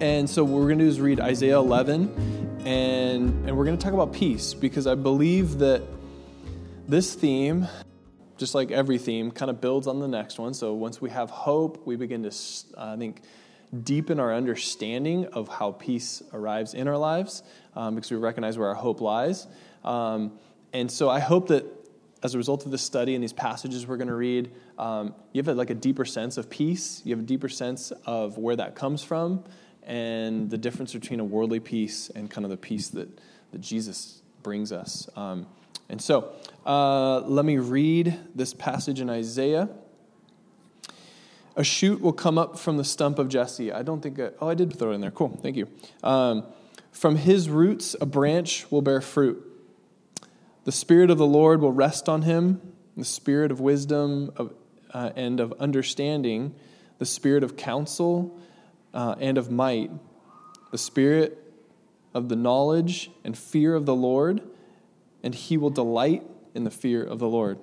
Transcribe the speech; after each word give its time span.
And 0.00 0.30
so, 0.30 0.44
what 0.44 0.60
we're 0.60 0.68
going 0.68 0.78
to 0.78 0.84
do 0.84 0.88
is 0.88 1.00
read 1.00 1.18
Isaiah 1.18 1.58
11, 1.58 2.62
and, 2.64 3.48
and 3.48 3.56
we're 3.56 3.64
going 3.64 3.76
to 3.76 3.82
talk 3.82 3.94
about 3.94 4.12
peace 4.12 4.54
because 4.54 4.86
I 4.86 4.94
believe 4.94 5.58
that 5.58 5.82
this 6.86 7.16
theme, 7.16 7.66
just 8.36 8.54
like 8.54 8.70
every 8.70 8.98
theme, 8.98 9.32
kind 9.32 9.50
of 9.50 9.60
builds 9.60 9.88
on 9.88 9.98
the 9.98 10.06
next 10.06 10.38
one. 10.38 10.54
So, 10.54 10.72
once 10.72 11.00
we 11.00 11.10
have 11.10 11.30
hope, 11.30 11.84
we 11.84 11.96
begin 11.96 12.22
to, 12.22 12.30
I 12.78 12.94
think, 12.94 13.22
deepen 13.82 14.20
our 14.20 14.32
understanding 14.32 15.26
of 15.26 15.48
how 15.48 15.72
peace 15.72 16.22
arrives 16.32 16.74
in 16.74 16.86
our 16.86 16.96
lives 16.96 17.42
um, 17.74 17.96
because 17.96 18.12
we 18.12 18.18
recognize 18.18 18.56
where 18.56 18.68
our 18.68 18.76
hope 18.76 19.00
lies. 19.00 19.48
Um, 19.82 20.38
and 20.72 20.88
so, 20.88 21.10
I 21.10 21.18
hope 21.18 21.48
that 21.48 21.64
as 22.22 22.36
a 22.36 22.38
result 22.38 22.64
of 22.66 22.70
this 22.70 22.82
study 22.82 23.16
and 23.16 23.22
these 23.22 23.32
passages 23.32 23.84
we're 23.84 23.96
going 23.96 24.06
to 24.06 24.14
read, 24.14 24.52
um, 24.78 25.12
you 25.32 25.42
have 25.42 25.48
a, 25.48 25.54
like 25.54 25.70
a 25.70 25.74
deeper 25.74 26.04
sense 26.04 26.36
of 26.36 26.48
peace. 26.48 27.02
You 27.04 27.16
have 27.16 27.24
a 27.24 27.26
deeper 27.26 27.48
sense 27.48 27.90
of 28.06 28.38
where 28.38 28.54
that 28.54 28.76
comes 28.76 29.02
from 29.02 29.42
and 29.88 30.50
the 30.50 30.58
difference 30.58 30.92
between 30.92 31.18
a 31.18 31.24
worldly 31.24 31.60
peace 31.60 32.10
and 32.14 32.30
kind 32.30 32.44
of 32.44 32.50
the 32.50 32.56
peace 32.58 32.88
that, 32.88 33.08
that 33.52 33.60
Jesus 33.60 34.20
brings 34.42 34.70
us. 34.70 35.08
Um, 35.16 35.46
and 35.88 36.00
so, 36.00 36.32
uh, 36.66 37.20
let 37.20 37.46
me 37.46 37.56
read 37.56 38.18
this 38.34 38.52
passage 38.52 39.00
in 39.00 39.08
Isaiah. 39.08 39.70
A 41.56 41.64
shoot 41.64 42.02
will 42.02 42.12
come 42.12 42.36
up 42.36 42.58
from 42.58 42.76
the 42.76 42.84
stump 42.84 43.18
of 43.18 43.28
Jesse. 43.30 43.72
I 43.72 43.82
don't 43.82 44.02
think, 44.02 44.20
I, 44.20 44.30
oh, 44.40 44.48
I 44.50 44.54
did 44.54 44.78
throw 44.78 44.92
it 44.92 44.96
in 44.96 45.00
there. 45.00 45.10
Cool, 45.10 45.36
thank 45.42 45.56
you. 45.56 45.66
Um, 46.04 46.44
from 46.92 47.16
his 47.16 47.48
roots, 47.48 47.96
a 47.98 48.06
branch 48.06 48.70
will 48.70 48.82
bear 48.82 49.00
fruit. 49.00 49.42
The 50.64 50.72
Spirit 50.72 51.10
of 51.10 51.16
the 51.16 51.26
Lord 51.26 51.62
will 51.62 51.72
rest 51.72 52.10
on 52.10 52.22
him, 52.22 52.60
the 52.94 53.06
Spirit 53.06 53.50
of 53.50 53.58
wisdom 53.58 54.32
of, 54.36 54.52
uh, 54.92 55.10
and 55.16 55.40
of 55.40 55.54
understanding, 55.58 56.54
the 56.98 57.06
Spirit 57.06 57.42
of 57.42 57.56
counsel 57.56 58.38
uh, 58.98 59.14
and 59.20 59.38
of 59.38 59.48
might, 59.48 59.92
the 60.72 60.76
Spirit 60.76 61.38
of 62.14 62.28
the 62.28 62.34
knowledge 62.34 63.12
and 63.22 63.38
fear 63.38 63.76
of 63.76 63.86
the 63.86 63.94
Lord, 63.94 64.42
and 65.22 65.32
he 65.32 65.56
will 65.56 65.70
delight 65.70 66.24
in 66.52 66.64
the 66.64 66.70
fear 66.72 67.04
of 67.04 67.20
the 67.20 67.28
Lord. 67.28 67.60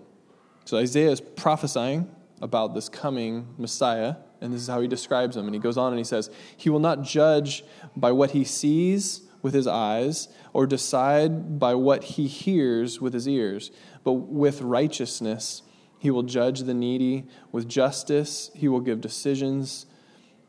So 0.64 0.78
Isaiah 0.78 1.12
is 1.12 1.20
prophesying 1.20 2.10
about 2.42 2.74
this 2.74 2.88
coming 2.88 3.54
Messiah, 3.58 4.16
and 4.40 4.54
this 4.54 4.62
is 4.62 4.70
how 4.70 4.80
he 4.80 4.88
describes 4.88 5.36
him. 5.36 5.44
And 5.44 5.54
he 5.54 5.60
goes 5.60 5.78
on 5.78 5.92
and 5.92 5.98
he 5.98 6.06
says, 6.06 6.30
He 6.56 6.70
will 6.70 6.80
not 6.80 7.02
judge 7.02 7.66
by 7.98 8.14
what 8.14 8.32
he 8.32 8.46
sees 8.46 9.24
with 9.42 9.54
his 9.54 9.68
eyes 9.68 10.30
or 10.54 10.66
decide 10.66 11.60
by 11.60 11.76
what 11.76 12.06
he 12.06 12.28
hears 12.28 13.02
with 13.02 13.14
his 13.14 13.28
ears, 13.28 13.72
but 14.06 14.14
with 14.14 14.62
righteousness 14.62 15.64
he 16.00 16.10
will 16.10 16.24
judge 16.24 16.62
the 16.62 16.74
needy. 16.74 17.26
With 17.52 17.68
justice 17.68 18.52
he 18.56 18.70
will 18.70 18.80
give 18.80 19.02
decisions 19.02 19.86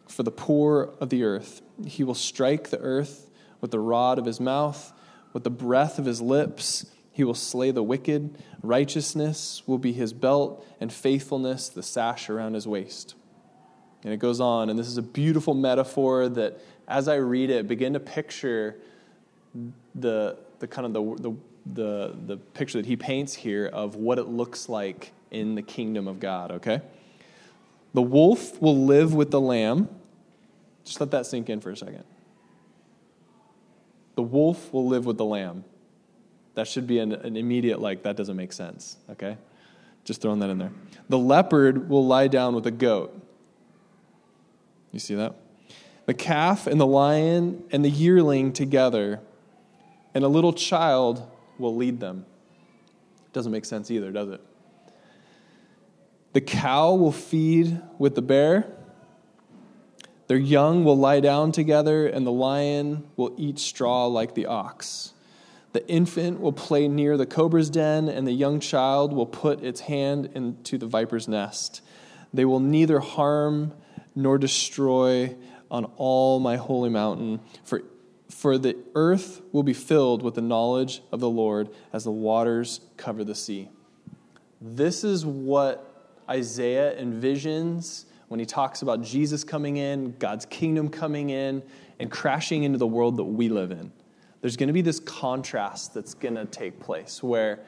for 0.09 0.23
the 0.23 0.31
poor 0.31 0.95
of 1.01 1.11
the 1.11 1.25
earth. 1.25 1.63
He 1.87 2.05
will 2.05 2.15
strike 2.15 2.71
the 2.71 2.79
earth 2.79 3.31
with 3.61 3.71
the 3.71 3.81
rod 3.81 4.19
of 4.19 4.25
his 4.25 4.41
mouth, 4.41 4.93
with 5.33 5.45
the 5.45 5.51
breath 5.51 5.99
of 5.99 6.05
his 6.05 6.21
lips. 6.21 6.87
He 7.13 7.25
will 7.25 7.35
slay 7.35 7.71
the 7.71 7.83
wicked. 7.83 8.37
Righteousness 8.63 9.63
will 9.67 9.79
be 9.79 9.93
his 9.93 10.13
belt, 10.13 10.67
and 10.81 10.93
faithfulness 10.93 11.69
the 11.69 11.83
sash 11.83 12.29
around 12.29 12.55
his 12.55 12.67
waist. 12.67 13.15
And 14.05 14.13
it 14.13 14.19
goes 14.19 14.41
on, 14.41 14.71
and 14.71 14.79
this 14.79 14.87
is 14.87 14.99
a 14.99 15.03
beautiful 15.03 15.55
metaphor 15.55 16.29
that 16.29 16.61
as 16.87 17.09
I 17.09 17.17
read 17.17 17.51
it, 17.51 17.67
begin 17.67 17.95
to 17.95 18.01
picture 18.01 18.77
the, 19.95 20.37
the 20.61 20.69
kind 20.69 20.87
of 20.87 20.93
the, 20.93 21.23
the, 21.23 21.37
the, 21.73 22.17
the 22.27 22.37
picture 22.37 22.79
that 22.79 22.87
he 22.87 22.97
paints 22.97 23.35
here 23.35 23.67
of 23.67 23.97
what 23.97 24.19
it 24.19 24.29
looks 24.29 24.69
like 24.69 25.13
in 25.31 25.55
the 25.55 25.63
kingdom 25.63 26.07
of 26.07 26.21
God, 26.21 26.53
okay? 26.53 26.81
The 27.97 28.03
wolf 28.03 28.61
will 28.61 28.85
live 28.85 29.15
with 29.15 29.31
the 29.31 29.41
lamb. 29.41 29.89
Just 30.85 31.01
let 31.01 31.11
that 31.13 31.25
sink 31.25 31.49
in 31.49 31.63
for 31.63 31.71
a 31.71 31.77
second. 31.77 32.05
The 34.17 34.23
wolf 34.23 34.71
will 34.71 34.87
live 34.87 35.07
with 35.07 35.17
the 35.17 35.25
lamb. 35.25 35.65
That 36.57 36.69
should 36.69 36.87
be 36.87 36.99
an, 36.99 37.13
an 37.13 37.39
immediate, 37.39 37.81
like, 37.81 38.03
that 38.03 38.15
doesn't 38.15 38.37
make 38.37 38.53
sense, 38.53 38.99
okay? 39.13 39.39
Just 40.05 40.21
throwing 40.21 40.41
that 40.41 40.51
in 40.51 40.59
there. 40.59 40.73
The 41.09 41.17
leopard 41.17 41.89
will 41.89 42.07
lie 42.07 42.29
down 42.29 42.55
with 42.55 42.67
a 42.67 42.71
goat. 42.71 43.19
You 44.93 45.01
see 45.01 45.15
that? 45.15 45.35
the 46.05 46.15
calf 46.15 46.67
and 46.67 46.81
the 46.81 46.87
lion 46.87 47.65
and 47.73 47.83
the 47.83 47.91
yearling 47.91 48.53
together, 48.53 49.21
and 50.15 50.23
a 50.23 50.29
little 50.29 50.53
child 50.53 51.29
will 51.59 51.75
lead 51.75 51.99
them. 51.99 52.27
Doesn't 53.33 53.53
make 53.53 53.65
sense 53.65 53.91
either, 53.91 54.13
does 54.13 54.29
it? 54.29 54.41
The 56.37 56.43
cow 56.43 56.93
will 56.93 57.13
feed 57.13 57.81
with 57.99 58.15
the 58.15 58.21
bear. 58.21 58.71
Their 60.27 60.37
young 60.37 60.85
will 60.85 60.99
lie 60.99 61.21
down 61.21 61.51
together, 61.51 62.07
and 62.07 62.27
the 62.27 62.31
lion 62.31 63.09
will 63.17 63.35
eat 63.39 63.59
straw 63.59 64.05
like 64.05 64.35
the 64.35 64.45
ox. 64.45 65.15
The 65.73 65.89
infant 65.89 66.41
will 66.41 66.53
play 66.53 66.89
near 66.89 67.17
the 67.17 67.25
cobra's 67.25 67.71
den, 67.71 68.11
and 68.11 68.27
the 68.27 68.33
young 68.33 68.61
child 68.61 69.15
will 69.15 69.25
put 69.25 69.65
its 69.65 69.81
hand 69.81 70.29
into 70.35 70.77
the 70.77 70.87
viper's 70.87 71.27
nest. 71.27 71.81
They 72.35 72.45
will 72.45 72.61
neither 72.61 73.01
harm 73.01 73.73
nor 74.15 74.37
destroy 74.37 75.35
on 75.71 75.87
all 75.97 76.39
my 76.39 76.57
holy 76.57 76.91
mountain, 76.91 77.41
for, 77.65 77.81
for 78.29 78.59
the 78.59 78.77
earth 78.95 79.41
will 79.53 79.63
be 79.63 79.73
filled 79.73 80.21
with 80.21 80.35
the 80.35 80.43
knowledge 80.43 81.01
of 81.11 81.21
the 81.21 81.31
Lord 81.31 81.71
as 81.95 82.05
the 82.05 82.11
waters 82.11 82.83
cover 82.99 83.25
the 83.25 83.35
sea. 83.35 83.71
This 84.61 85.03
is 85.03 85.25
what 85.25 85.95
Isaiah 86.29 87.01
envisions 87.01 88.07
when 88.29 88.41
he 88.41 88.47
talks 88.47 88.83
about 88.83 89.03
Jesus 89.03 89.45
coming 89.45 89.77
in, 89.77 90.17
God's 90.19 90.47
kingdom 90.47 90.89
coming 90.89 91.31
in, 91.31 91.63
and 92.01 92.11
crashing 92.11 92.65
into 92.65 92.79
the 92.79 92.87
world 92.87 93.17
that 93.17 93.25
we 93.25 93.49
live 93.49 93.71
in. 93.71 93.93
There's 94.41 94.57
going 94.57 94.67
to 94.69 94.73
be 94.73 94.83
this 94.83 95.01
contrast 95.01 95.95
that's 95.95 96.15
going 96.15 96.35
to 96.35 96.45
take 96.45 96.81
place 96.81 97.23
where 97.23 97.61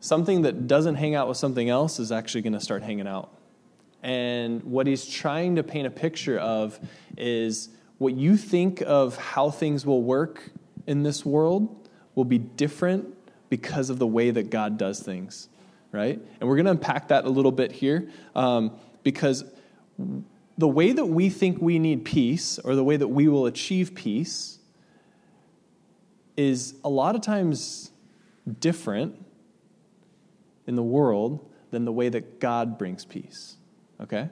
something 0.00 0.42
that 0.42 0.66
doesn't 0.66 0.96
hang 0.96 1.14
out 1.14 1.28
with 1.28 1.36
something 1.36 1.68
else 1.68 1.98
is 1.98 2.10
actually 2.10 2.42
going 2.42 2.52
to 2.54 2.60
start 2.60 2.82
hanging 2.82 3.06
out 3.06 3.30
and 4.02 4.62
what 4.62 4.86
he's 4.86 5.06
trying 5.06 5.56
to 5.56 5.62
paint 5.62 5.86
a 5.86 5.90
picture 5.90 6.38
of 6.38 6.78
is 7.16 7.70
what 7.98 8.14
you 8.14 8.36
think 8.36 8.82
of 8.86 9.16
how 9.16 9.50
things 9.50 9.84
will 9.84 10.02
work 10.02 10.50
in 10.86 11.02
this 11.02 11.26
world 11.26 11.88
will 12.14 12.24
be 12.24 12.38
different 12.38 13.14
because 13.50 13.90
of 13.90 13.98
the 13.98 14.06
way 14.06 14.30
that 14.30 14.50
God 14.50 14.78
does 14.78 15.00
things, 15.00 15.48
right? 15.92 16.20
And 16.40 16.48
we're 16.48 16.56
going 16.56 16.66
to 16.66 16.72
unpack 16.72 17.08
that 17.08 17.24
a 17.24 17.28
little 17.28 17.52
bit 17.52 17.72
here 17.72 18.08
um, 18.34 18.72
because 19.02 19.44
the 20.58 20.68
way 20.68 20.92
that 20.92 21.06
we 21.06 21.30
think 21.30 21.60
we 21.60 21.78
need 21.78 22.04
peace 22.04 22.58
or 22.58 22.74
the 22.74 22.84
way 22.84 22.96
that 22.96 23.08
we 23.08 23.28
will 23.28 23.46
achieve 23.46 23.94
peace 23.94 24.58
is 26.36 26.74
a 26.84 26.88
lot 26.88 27.14
of 27.14 27.22
times 27.22 27.90
different 28.60 29.24
in 30.66 30.74
the 30.74 30.82
world 30.82 31.50
than 31.70 31.84
the 31.84 31.92
way 31.92 32.08
that 32.08 32.40
God 32.40 32.78
brings 32.78 33.04
peace 33.04 33.58
okay? 34.00 34.28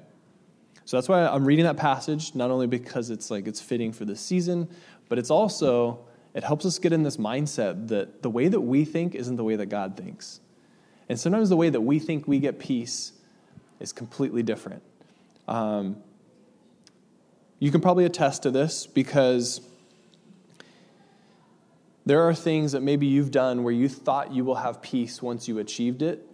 So 0.84 0.96
that's 0.96 1.08
why 1.08 1.26
I'm 1.26 1.44
reading 1.44 1.64
that 1.64 1.76
passage, 1.76 2.34
not 2.34 2.50
only 2.50 2.66
because 2.66 3.10
it's 3.10 3.30
like 3.30 3.48
it's 3.48 3.60
fitting 3.60 3.92
for 3.92 4.04
this 4.04 4.20
season, 4.20 4.68
but 5.08 5.18
it's 5.18 5.30
also, 5.30 6.06
it 6.34 6.44
helps 6.44 6.64
us 6.64 6.78
get 6.78 6.92
in 6.92 7.02
this 7.02 7.16
mindset 7.16 7.88
that 7.88 8.22
the 8.22 8.30
way 8.30 8.48
that 8.48 8.60
we 8.60 8.84
think 8.84 9.14
isn't 9.14 9.36
the 9.36 9.44
way 9.44 9.56
that 9.56 9.66
God 9.66 9.96
thinks. 9.96 10.40
And 11.08 11.18
sometimes 11.18 11.48
the 11.48 11.56
way 11.56 11.70
that 11.70 11.80
we 11.80 11.98
think 11.98 12.26
we 12.26 12.38
get 12.38 12.58
peace 12.58 13.12
is 13.80 13.92
completely 13.92 14.42
different. 14.42 14.82
Um, 15.46 15.96
you 17.58 17.70
can 17.70 17.80
probably 17.80 18.04
attest 18.04 18.42
to 18.42 18.50
this 18.50 18.86
because 18.86 19.60
there 22.04 22.22
are 22.22 22.34
things 22.34 22.72
that 22.72 22.82
maybe 22.82 23.06
you've 23.06 23.30
done 23.30 23.64
where 23.64 23.72
you 23.72 23.88
thought 23.88 24.32
you 24.32 24.44
will 24.44 24.56
have 24.56 24.82
peace 24.82 25.22
once 25.22 25.48
you 25.48 25.58
achieved 25.58 26.02
it, 26.02 26.26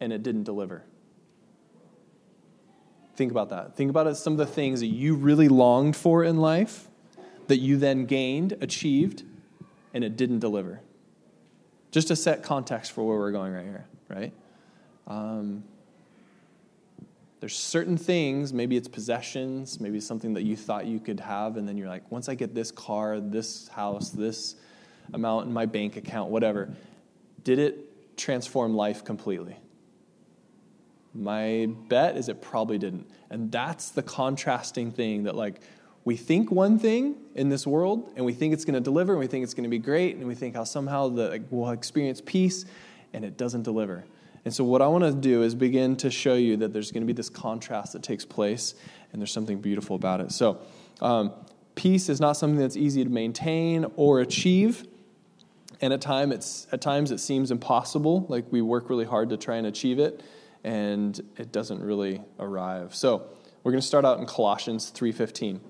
and 0.00 0.12
it 0.12 0.22
didn't 0.22 0.44
deliver. 0.44 0.84
Think 3.16 3.30
about 3.30 3.50
that. 3.50 3.76
Think 3.76 3.90
about 3.90 4.06
it, 4.06 4.14
some 4.16 4.34
of 4.34 4.38
the 4.38 4.46
things 4.46 4.80
that 4.80 4.86
you 4.86 5.14
really 5.16 5.48
longed 5.48 5.96
for 5.96 6.22
in 6.22 6.36
life 6.36 6.88
that 7.48 7.56
you 7.56 7.76
then 7.76 8.04
gained, 8.04 8.56
achieved, 8.60 9.22
and 9.94 10.04
it 10.04 10.16
didn't 10.16 10.38
deliver. 10.38 10.80
Just 11.90 12.08
to 12.08 12.16
set 12.16 12.42
context 12.42 12.92
for 12.92 13.06
where 13.06 13.18
we're 13.18 13.32
going 13.32 13.54
right 13.54 13.64
here, 13.64 13.86
right? 14.08 14.32
Um, 15.06 15.64
there's 17.40 17.56
certain 17.56 17.96
things, 17.96 18.52
maybe 18.52 18.76
it's 18.76 18.88
possessions, 18.88 19.80
maybe 19.80 20.00
something 20.00 20.34
that 20.34 20.42
you 20.42 20.56
thought 20.56 20.86
you 20.86 20.98
could 20.98 21.20
have, 21.20 21.56
and 21.56 21.68
then 21.68 21.76
you're 21.76 21.88
like, 21.88 22.10
once 22.10 22.28
I 22.28 22.34
get 22.34 22.54
this 22.54 22.72
car, 22.72 23.20
this 23.20 23.68
house, 23.68 24.10
this 24.10 24.56
amount 25.14 25.46
in 25.46 25.52
my 25.52 25.66
bank 25.66 25.96
account, 25.96 26.30
whatever, 26.30 26.68
did 27.44 27.58
it 27.58 28.16
transform 28.16 28.74
life 28.74 29.04
completely? 29.04 29.56
My 31.14 31.68
bet 31.88 32.16
is 32.16 32.28
it 32.28 32.42
probably 32.42 32.78
didn't. 32.78 33.08
And 33.30 33.50
that's 33.50 33.90
the 33.90 34.02
contrasting 34.02 34.90
thing 34.90 35.24
that, 35.24 35.36
like, 35.36 35.60
we 36.04 36.16
think 36.16 36.50
one 36.50 36.78
thing 36.78 37.16
in 37.34 37.48
this 37.48 37.66
world 37.66 38.12
and 38.16 38.24
we 38.24 38.32
think 38.32 38.54
it's 38.54 38.64
going 38.64 38.74
to 38.74 38.80
deliver 38.80 39.12
and 39.12 39.20
we 39.20 39.26
think 39.26 39.44
it's 39.44 39.54
going 39.54 39.64
to 39.64 39.70
be 39.70 39.78
great 39.78 40.16
and 40.16 40.26
we 40.26 40.34
think 40.34 40.56
how 40.56 40.64
somehow 40.64 41.08
the, 41.08 41.28
like, 41.28 41.42
we'll 41.50 41.70
experience 41.70 42.20
peace 42.24 42.64
and 43.12 43.24
it 43.24 43.36
doesn't 43.36 43.62
deliver. 43.62 44.04
And 44.44 44.54
so, 44.54 44.64
what 44.64 44.80
I 44.80 44.86
want 44.86 45.04
to 45.04 45.12
do 45.12 45.42
is 45.42 45.54
begin 45.54 45.96
to 45.96 46.10
show 46.10 46.34
you 46.34 46.56
that 46.58 46.72
there's 46.72 46.92
going 46.92 47.02
to 47.02 47.06
be 47.06 47.12
this 47.12 47.28
contrast 47.28 47.92
that 47.92 48.02
takes 48.02 48.24
place 48.24 48.74
and 49.12 49.20
there's 49.20 49.32
something 49.32 49.60
beautiful 49.60 49.96
about 49.96 50.20
it. 50.20 50.32
So, 50.32 50.60
um, 51.00 51.32
Peace 51.78 52.08
is 52.08 52.20
not 52.20 52.32
something 52.32 52.58
that's 52.58 52.76
easy 52.76 53.04
to 53.04 53.08
maintain 53.08 53.86
or 53.94 54.18
achieve. 54.18 54.84
And 55.80 55.92
at, 55.92 56.00
time 56.00 56.32
it's, 56.32 56.66
at 56.72 56.80
times 56.80 57.12
it 57.12 57.18
seems 57.18 57.52
impossible, 57.52 58.26
like 58.28 58.46
we 58.50 58.60
work 58.60 58.90
really 58.90 59.04
hard 59.04 59.30
to 59.30 59.36
try 59.36 59.58
and 59.58 59.66
achieve 59.68 60.00
it, 60.00 60.20
and 60.64 61.20
it 61.36 61.52
doesn't 61.52 61.80
really 61.80 62.20
arrive. 62.40 62.96
So 62.96 63.28
we're 63.62 63.70
going 63.70 63.80
to 63.80 63.86
start 63.86 64.04
out 64.04 64.18
in 64.18 64.26
Colossians 64.26 64.90
3.15. 64.90 65.54
It 65.54 65.60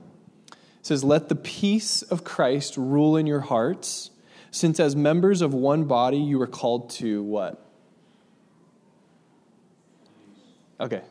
says, 0.81 1.05
Let 1.05 1.29
the 1.29 1.37
peace 1.37 2.00
of 2.00 2.25
Christ 2.25 2.79
rule 2.79 3.14
in 3.14 3.26
your 3.26 3.40
hearts, 3.40 4.11
since 4.59 4.81
as 4.81 4.97
members 4.97 5.41
of 5.41 5.55
one 5.55 5.85
body 5.85 6.19
you 6.19 6.39
were 6.39 6.47
called 6.47 6.91
to 6.91 7.23
what? 7.23 7.65
Okay, 10.81 11.03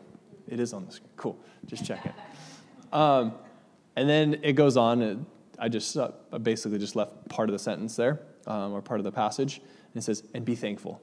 it 0.47 0.59
is 0.59 0.73
on 0.73 0.85
the 0.85 0.91
screen. 0.91 1.09
Cool. 1.15 1.37
Just 1.65 1.85
checking. 1.85 2.13
Um, 2.91 3.33
and 3.95 4.07
then 4.07 4.39
it 4.43 4.53
goes 4.53 4.77
on. 4.77 5.25
I 5.59 5.69
just 5.69 5.97
uh, 5.97 6.11
basically 6.41 6.79
just 6.79 6.95
left 6.95 7.27
part 7.29 7.49
of 7.49 7.53
the 7.53 7.59
sentence 7.59 7.95
there, 7.95 8.19
um, 8.45 8.73
or 8.73 8.81
part 8.81 8.99
of 8.99 9.03
the 9.03 9.11
passage. 9.11 9.57
And 9.57 9.95
it 9.95 10.03
says, 10.03 10.23
and 10.33 10.45
be 10.45 10.55
thankful. 10.55 11.01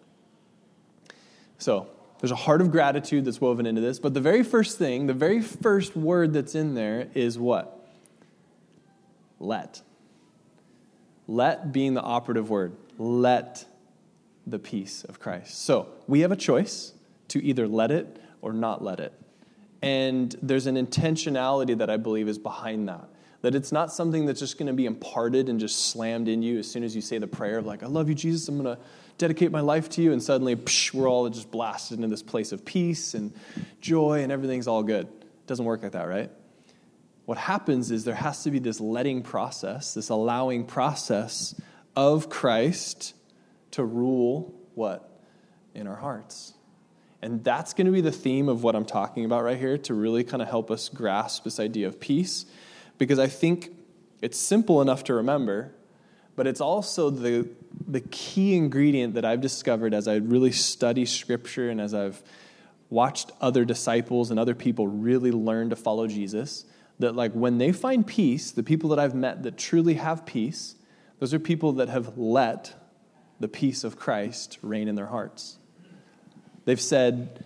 So 1.58 1.88
there's 2.20 2.30
a 2.30 2.36
heart 2.36 2.60
of 2.60 2.70
gratitude 2.70 3.24
that's 3.24 3.40
woven 3.40 3.66
into 3.66 3.80
this. 3.80 3.98
But 3.98 4.14
the 4.14 4.20
very 4.20 4.42
first 4.42 4.78
thing, 4.78 5.06
the 5.06 5.14
very 5.14 5.42
first 5.42 5.96
word 5.96 6.32
that's 6.32 6.54
in 6.54 6.74
there 6.74 7.08
is 7.14 7.38
what? 7.38 7.86
Let. 9.40 9.82
Let 11.26 11.72
being 11.72 11.94
the 11.94 12.02
operative 12.02 12.50
word. 12.50 12.76
Let 12.98 13.64
the 14.46 14.58
peace 14.58 15.04
of 15.04 15.20
Christ. 15.20 15.64
So 15.64 15.88
we 16.06 16.20
have 16.20 16.32
a 16.32 16.36
choice 16.36 16.92
to 17.28 17.42
either 17.42 17.66
let 17.66 17.90
it 17.90 18.20
or 18.42 18.52
not 18.52 18.82
let 18.84 19.00
it. 19.00 19.12
And 19.80 20.34
there's 20.42 20.66
an 20.66 20.76
intentionality 20.76 21.76
that 21.78 21.90
I 21.90 21.96
believe 21.96 22.28
is 22.28 22.38
behind 22.38 22.88
that. 22.88 23.08
That 23.42 23.54
it's 23.54 23.72
not 23.72 23.92
something 23.92 24.24
that's 24.24 24.40
just 24.40 24.56
going 24.58 24.68
to 24.68 24.72
be 24.72 24.86
imparted 24.86 25.50
and 25.50 25.60
just 25.60 25.90
slammed 25.90 26.28
in 26.28 26.42
you 26.42 26.58
as 26.58 26.70
soon 26.70 26.82
as 26.82 26.96
you 26.96 27.02
say 27.02 27.18
the 27.18 27.26
prayer 27.26 27.58
of, 27.58 27.66
like, 27.66 27.82
I 27.82 27.86
love 27.86 28.08
you, 28.08 28.14
Jesus, 28.14 28.48
I'm 28.48 28.62
going 28.62 28.76
to 28.76 28.82
dedicate 29.18 29.50
my 29.50 29.60
life 29.60 29.90
to 29.90 30.02
you. 30.02 30.12
And 30.12 30.22
suddenly, 30.22 30.56
psh, 30.56 30.94
we're 30.94 31.08
all 31.08 31.28
just 31.28 31.50
blasted 31.50 31.98
into 31.98 32.08
this 32.08 32.22
place 32.22 32.52
of 32.52 32.64
peace 32.64 33.12
and 33.12 33.34
joy 33.82 34.22
and 34.22 34.32
everything's 34.32 34.66
all 34.66 34.82
good. 34.82 35.06
It 35.06 35.46
doesn't 35.46 35.64
work 35.64 35.82
like 35.82 35.92
that, 35.92 36.08
right? 36.08 36.30
What 37.26 37.38
happens 37.38 37.90
is 37.90 38.04
there 38.04 38.14
has 38.14 38.42
to 38.42 38.50
be 38.50 38.58
this 38.58 38.80
letting 38.80 39.22
process, 39.22 39.94
this 39.94 40.10
allowing 40.10 40.64
process 40.64 41.54
of 41.96 42.28
Christ 42.28 43.14
to 43.72 43.84
rule 43.84 44.54
what? 44.74 45.10
In 45.74 45.86
our 45.86 45.96
hearts. 45.96 46.54
And 47.22 47.42
that's 47.42 47.72
going 47.72 47.86
to 47.86 47.92
be 47.92 48.02
the 48.02 48.12
theme 48.12 48.48
of 48.48 48.62
what 48.62 48.76
I'm 48.76 48.84
talking 48.84 49.24
about 49.24 49.44
right 49.44 49.58
here 49.58 49.78
to 49.78 49.94
really 49.94 50.24
kind 50.24 50.42
of 50.42 50.48
help 50.48 50.70
us 50.70 50.90
grasp 50.90 51.44
this 51.44 51.58
idea 51.58 51.86
of 51.86 51.98
peace. 51.98 52.44
Because 52.98 53.18
I 53.18 53.28
think 53.28 53.70
it's 54.20 54.38
simple 54.38 54.82
enough 54.82 55.04
to 55.04 55.14
remember, 55.14 55.72
but 56.36 56.46
it's 56.46 56.60
also 56.60 57.10
the, 57.10 57.48
the 57.88 58.00
key 58.00 58.54
ingredient 58.54 59.14
that 59.14 59.24
I've 59.24 59.40
discovered 59.40 59.94
as 59.94 60.06
I 60.06 60.16
really 60.16 60.52
study 60.52 61.06
Scripture 61.06 61.70
and 61.70 61.80
as 61.80 61.94
I've 61.94 62.22
watched 62.90 63.32
other 63.40 63.64
disciples 63.64 64.30
and 64.30 64.38
other 64.38 64.54
people 64.54 64.86
really 64.86 65.32
learn 65.32 65.70
to 65.70 65.76
follow 65.76 66.06
Jesus. 66.06 66.66
That, 67.00 67.14
like, 67.16 67.32
when 67.32 67.58
they 67.58 67.72
find 67.72 68.06
peace, 68.06 68.50
the 68.50 68.62
people 68.62 68.90
that 68.90 68.98
I've 68.98 69.14
met 69.14 69.42
that 69.42 69.58
truly 69.58 69.94
have 69.94 70.24
peace, 70.24 70.76
those 71.18 71.34
are 71.34 71.38
people 71.38 71.72
that 71.74 71.88
have 71.88 72.16
let 72.16 72.74
the 73.40 73.48
peace 73.48 73.82
of 73.84 73.98
Christ 73.98 74.58
reign 74.62 74.88
in 74.88 74.94
their 74.94 75.06
hearts. 75.06 75.58
They've 76.64 76.80
said, 76.80 77.44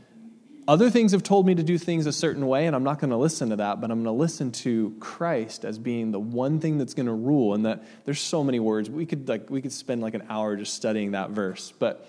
other 0.68 0.90
things 0.90 1.12
have 1.12 1.22
told 1.22 1.46
me 1.46 1.54
to 1.54 1.62
do 1.62 1.78
things 1.78 2.04
a 2.04 2.12
certain 2.12 2.46
way, 2.46 2.66
and 2.66 2.76
I'm 2.76 2.84
not 2.84 3.00
going 3.00 3.08
to 3.08 3.16
listen 3.16 3.48
to 3.48 3.56
that, 3.56 3.80
but 3.80 3.90
I'm 3.90 4.04
going 4.04 4.14
to 4.14 4.20
listen 4.20 4.52
to 4.52 4.94
Christ 5.00 5.64
as 5.64 5.78
being 5.78 6.10
the 6.10 6.20
one 6.20 6.60
thing 6.60 6.76
that's 6.76 6.92
going 6.92 7.06
to 7.06 7.14
rule. 7.14 7.54
And 7.54 7.64
that 7.64 7.82
there's 8.04 8.20
so 8.20 8.44
many 8.44 8.60
words. 8.60 8.90
We 8.90 9.06
could 9.06 9.26
like 9.30 9.48
we 9.48 9.62
could 9.62 9.72
spend 9.72 10.02
like 10.02 10.12
an 10.12 10.24
hour 10.28 10.56
just 10.56 10.74
studying 10.74 11.12
that 11.12 11.30
verse. 11.30 11.72
But 11.78 12.06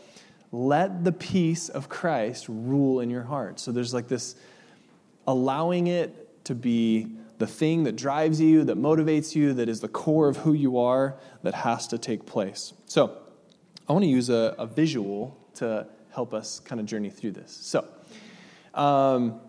let 0.51 1.05
the 1.05 1.13
peace 1.13 1.69
of 1.69 1.87
Christ 1.87 2.47
rule 2.49 2.99
in 2.99 3.09
your 3.09 3.23
heart. 3.23 3.61
So 3.61 3.71
there's 3.71 3.93
like 3.93 4.09
this 4.09 4.35
allowing 5.25 5.87
it 5.87 6.43
to 6.45 6.53
be 6.53 7.07
the 7.39 7.47
thing 7.47 7.85
that 7.85 7.95
drives 7.95 8.39
you, 8.39 8.63
that 8.65 8.77
motivates 8.77 9.33
you, 9.33 9.53
that 9.53 9.67
is 9.67 9.79
the 9.79 9.87
core 9.87 10.27
of 10.27 10.37
who 10.37 10.53
you 10.53 10.77
are, 10.77 11.17
that 11.41 11.55
has 11.55 11.87
to 11.87 11.97
take 11.97 12.25
place. 12.25 12.73
So 12.85 13.17
I 13.87 13.93
want 13.93 14.03
to 14.03 14.09
use 14.09 14.29
a, 14.29 14.55
a 14.59 14.67
visual 14.67 15.35
to 15.55 15.87
help 16.11 16.33
us 16.33 16.59
kind 16.59 16.79
of 16.79 16.85
journey 16.85 17.09
through 17.09 17.31
this. 17.31 17.51
So, 17.51 17.87
um, 18.73 19.39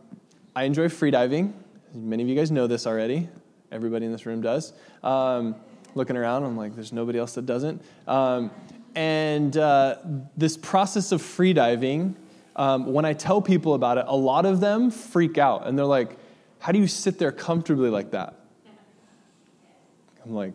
I 0.55 0.65
enjoy 0.65 0.89
freediving. 0.89 1.53
Many 1.95 2.23
of 2.23 2.29
you 2.29 2.35
guys 2.37 2.51
know 2.51 2.67
this 2.67 2.87
already. 2.87 3.29
Everybody 3.73 4.07
in 4.07 4.13
this 4.13 4.25
room 4.25 4.41
does. 4.41 4.73
Um, 5.03 5.57
looking 5.95 6.17
around, 6.17 6.45
I'm 6.45 6.57
like, 6.57 6.75
there's 6.75 6.93
nobody 6.93 7.19
else 7.19 7.35
that 7.35 7.47
doesn't. 7.47 7.83
Um, 8.07 8.51
and 8.95 9.57
uh, 9.57 9.97
this 10.37 10.57
process 10.57 11.13
of 11.13 11.23
freediving, 11.23 12.15
um, 12.57 12.93
when 12.93 13.05
I 13.05 13.15
tell 13.15 13.43
people 13.43 13.75
about 13.75 13.99
it, 13.99 14.05
a 14.07 14.17
lot 14.17 14.47
of 14.47 14.61
them 14.61 14.91
freak 14.91 15.39
out 15.39 15.67
and 15.67 15.79
they're 15.79 15.85
like, 15.85 16.17
how 16.61 16.73
do 16.73 16.79
you 16.79 16.87
sit 16.87 17.19
there 17.19 17.33
comfortably 17.33 17.91
like 17.91 18.13
that? 18.13 18.37
I'm 20.25 20.35
like, 20.35 20.55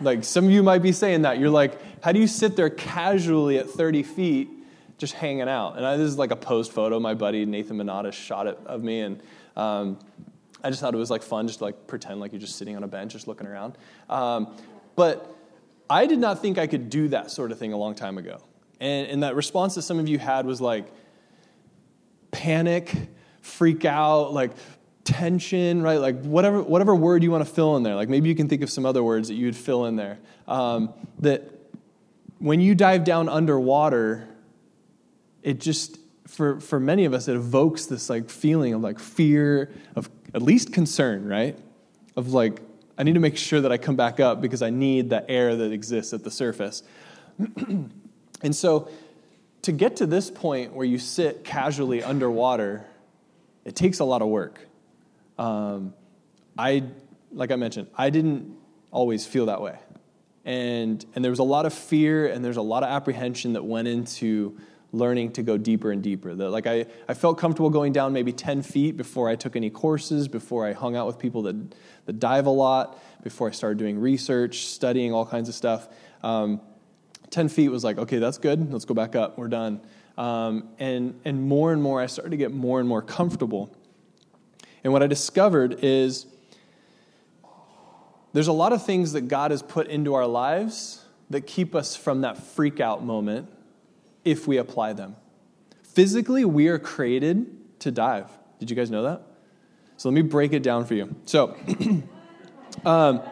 like 0.00 0.24
some 0.24 0.46
of 0.46 0.50
you 0.50 0.62
might 0.62 0.82
be 0.82 0.92
saying 0.92 1.22
that. 1.22 1.38
You're 1.38 1.50
like, 1.50 1.78
how 2.02 2.12
do 2.12 2.18
you 2.18 2.26
sit 2.26 2.56
there 2.56 2.70
casually 2.70 3.58
at 3.58 3.70
30 3.70 4.02
feet 4.02 4.48
just 5.00 5.14
hanging 5.14 5.48
out. 5.48 5.76
And 5.76 5.84
I, 5.84 5.96
this 5.96 6.06
is 6.06 6.18
like 6.18 6.30
a 6.30 6.36
post 6.36 6.70
photo. 6.70 7.00
My 7.00 7.14
buddy 7.14 7.44
Nathan 7.46 7.78
Monada 7.78 8.12
shot 8.12 8.46
it 8.46 8.60
of 8.66 8.84
me, 8.84 9.00
and 9.00 9.20
um, 9.56 9.98
I 10.62 10.68
just 10.68 10.80
thought 10.80 10.94
it 10.94 10.98
was 10.98 11.10
like 11.10 11.22
fun, 11.22 11.48
just 11.48 11.58
to, 11.58 11.64
like 11.64 11.86
pretend 11.86 12.20
like 12.20 12.32
you're 12.32 12.40
just 12.40 12.56
sitting 12.56 12.76
on 12.76 12.84
a 12.84 12.86
bench, 12.88 13.12
just 13.12 13.26
looking 13.26 13.46
around. 13.46 13.76
Um, 14.08 14.54
but 14.94 15.34
I 15.88 16.06
did 16.06 16.18
not 16.20 16.40
think 16.40 16.58
I 16.58 16.66
could 16.66 16.90
do 16.90 17.08
that 17.08 17.30
sort 17.30 17.50
of 17.50 17.58
thing 17.58 17.72
a 17.72 17.78
long 17.78 17.94
time 17.94 18.18
ago. 18.18 18.38
And, 18.78 19.08
and 19.08 19.22
that 19.22 19.34
response 19.34 19.74
that 19.74 19.82
some 19.82 19.98
of 19.98 20.08
you 20.08 20.18
had 20.18 20.46
was 20.46 20.60
like 20.60 20.86
panic, 22.30 22.94
freak 23.40 23.84
out, 23.84 24.32
like 24.32 24.52
tension, 25.04 25.82
right? 25.82 26.00
Like 26.00 26.22
whatever 26.22 26.62
whatever 26.62 26.94
word 26.94 27.22
you 27.22 27.30
want 27.30 27.46
to 27.46 27.52
fill 27.52 27.76
in 27.76 27.82
there. 27.82 27.94
Like 27.94 28.08
maybe 28.08 28.28
you 28.28 28.34
can 28.34 28.48
think 28.48 28.62
of 28.62 28.70
some 28.70 28.86
other 28.86 29.02
words 29.02 29.28
that 29.28 29.34
you 29.34 29.46
would 29.46 29.56
fill 29.56 29.86
in 29.86 29.96
there. 29.96 30.18
Um, 30.46 30.92
that 31.20 31.50
when 32.38 32.60
you 32.60 32.74
dive 32.74 33.04
down 33.04 33.28
underwater, 33.28 34.28
it 35.42 35.60
just 35.60 35.98
for 36.26 36.60
for 36.60 36.78
many 36.78 37.04
of 37.04 37.12
us 37.12 37.28
it 37.28 37.34
evokes 37.34 37.86
this 37.86 38.08
like 38.08 38.30
feeling 38.30 38.72
of 38.72 38.80
like 38.80 38.98
fear 38.98 39.70
of 39.96 40.08
at 40.32 40.42
least 40.42 40.72
concern 40.72 41.26
right 41.26 41.58
of 42.16 42.32
like 42.32 42.60
i 42.96 43.02
need 43.02 43.14
to 43.14 43.20
make 43.20 43.36
sure 43.36 43.60
that 43.60 43.72
i 43.72 43.76
come 43.76 43.96
back 43.96 44.20
up 44.20 44.40
because 44.40 44.62
i 44.62 44.70
need 44.70 45.10
the 45.10 45.28
air 45.28 45.56
that 45.56 45.72
exists 45.72 46.12
at 46.12 46.22
the 46.22 46.30
surface 46.30 46.84
and 48.42 48.54
so 48.54 48.88
to 49.62 49.72
get 49.72 49.96
to 49.96 50.06
this 50.06 50.30
point 50.30 50.72
where 50.72 50.86
you 50.86 50.98
sit 50.98 51.44
casually 51.44 52.02
underwater 52.02 52.86
it 53.64 53.76
takes 53.76 54.00
a 54.00 54.04
lot 54.04 54.22
of 54.22 54.28
work 54.28 54.60
um, 55.38 55.94
i 56.58 56.82
like 57.32 57.50
i 57.50 57.56
mentioned 57.56 57.88
i 57.96 58.10
didn't 58.10 58.56
always 58.90 59.26
feel 59.26 59.46
that 59.46 59.60
way 59.60 59.78
and 60.44 61.04
and 61.14 61.24
there 61.24 61.30
was 61.30 61.38
a 61.38 61.44
lot 61.44 61.66
of 61.66 61.72
fear 61.72 62.26
and 62.26 62.44
there's 62.44 62.56
a 62.56 62.62
lot 62.62 62.82
of 62.82 62.88
apprehension 62.88 63.52
that 63.52 63.64
went 63.64 63.88
into 63.88 64.56
learning 64.92 65.32
to 65.32 65.42
go 65.42 65.56
deeper 65.56 65.92
and 65.92 66.02
deeper. 66.02 66.34
That 66.34 66.50
like 66.50 66.66
I, 66.66 66.86
I 67.08 67.14
felt 67.14 67.38
comfortable 67.38 67.70
going 67.70 67.92
down 67.92 68.12
maybe 68.12 68.32
10 68.32 68.62
feet 68.62 68.96
before 68.96 69.28
I 69.28 69.36
took 69.36 69.56
any 69.56 69.70
courses, 69.70 70.28
before 70.28 70.66
I 70.66 70.72
hung 70.72 70.96
out 70.96 71.06
with 71.06 71.18
people 71.18 71.42
that, 71.42 71.56
that 72.06 72.18
dive 72.18 72.46
a 72.46 72.50
lot, 72.50 73.00
before 73.22 73.48
I 73.48 73.52
started 73.52 73.78
doing 73.78 73.98
research, 73.98 74.66
studying 74.66 75.12
all 75.12 75.26
kinds 75.26 75.48
of 75.48 75.54
stuff. 75.54 75.88
Um, 76.22 76.60
10 77.30 77.48
feet 77.48 77.68
was 77.68 77.84
like, 77.84 77.98
okay, 77.98 78.18
that's 78.18 78.38
good. 78.38 78.72
Let's 78.72 78.84
go 78.84 78.94
back 78.94 79.14
up. 79.14 79.38
We're 79.38 79.48
done. 79.48 79.80
Um, 80.20 80.68
and, 80.78 81.18
and 81.24 81.42
more 81.42 81.72
and 81.72 81.82
more, 81.82 81.98
I 81.98 82.04
started 82.04 82.32
to 82.32 82.36
get 82.36 82.52
more 82.52 82.78
and 82.78 82.86
more 82.86 83.00
comfortable. 83.00 83.74
And 84.84 84.92
what 84.92 85.02
I 85.02 85.06
discovered 85.06 85.78
is 85.80 86.26
there's 88.34 88.46
a 88.46 88.52
lot 88.52 88.74
of 88.74 88.84
things 88.84 89.12
that 89.12 89.28
God 89.28 89.50
has 89.50 89.62
put 89.62 89.86
into 89.86 90.12
our 90.12 90.26
lives 90.26 91.02
that 91.30 91.46
keep 91.46 91.74
us 91.74 91.96
from 91.96 92.20
that 92.20 92.36
freak 92.36 92.80
out 92.80 93.02
moment 93.02 93.48
if 94.22 94.46
we 94.46 94.58
apply 94.58 94.92
them. 94.92 95.16
Physically, 95.84 96.44
we 96.44 96.68
are 96.68 96.78
created 96.78 97.80
to 97.80 97.90
dive. 97.90 98.28
Did 98.58 98.68
you 98.68 98.76
guys 98.76 98.90
know 98.90 99.04
that? 99.04 99.22
So 99.96 100.10
let 100.10 100.14
me 100.14 100.20
break 100.20 100.52
it 100.52 100.62
down 100.62 100.84
for 100.84 100.92
you. 100.92 101.16
So, 101.24 101.56
um, 102.84 103.22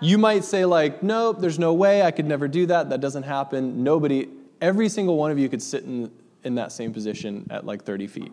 you 0.00 0.16
might 0.16 0.44
say, 0.44 0.64
like, 0.64 1.02
nope, 1.02 1.40
there's 1.40 1.58
no 1.58 1.74
way 1.74 2.00
I 2.00 2.10
could 2.10 2.24
never 2.24 2.48
do 2.48 2.64
that. 2.66 2.88
That 2.88 3.02
doesn't 3.02 3.24
happen. 3.24 3.84
Nobody, 3.84 4.30
every 4.62 4.88
single 4.88 5.18
one 5.18 5.30
of 5.30 5.38
you 5.38 5.50
could 5.50 5.60
sit 5.60 5.84
in, 5.84 6.10
in 6.44 6.54
that 6.56 6.72
same 6.72 6.92
position 6.92 7.46
at 7.50 7.66
like 7.66 7.84
30 7.84 8.06
feet. 8.06 8.32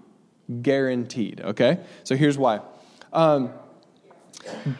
Guaranteed, 0.62 1.42
okay? 1.42 1.80
So 2.04 2.16
here's 2.16 2.38
why. 2.38 2.62
Um, 3.14 3.52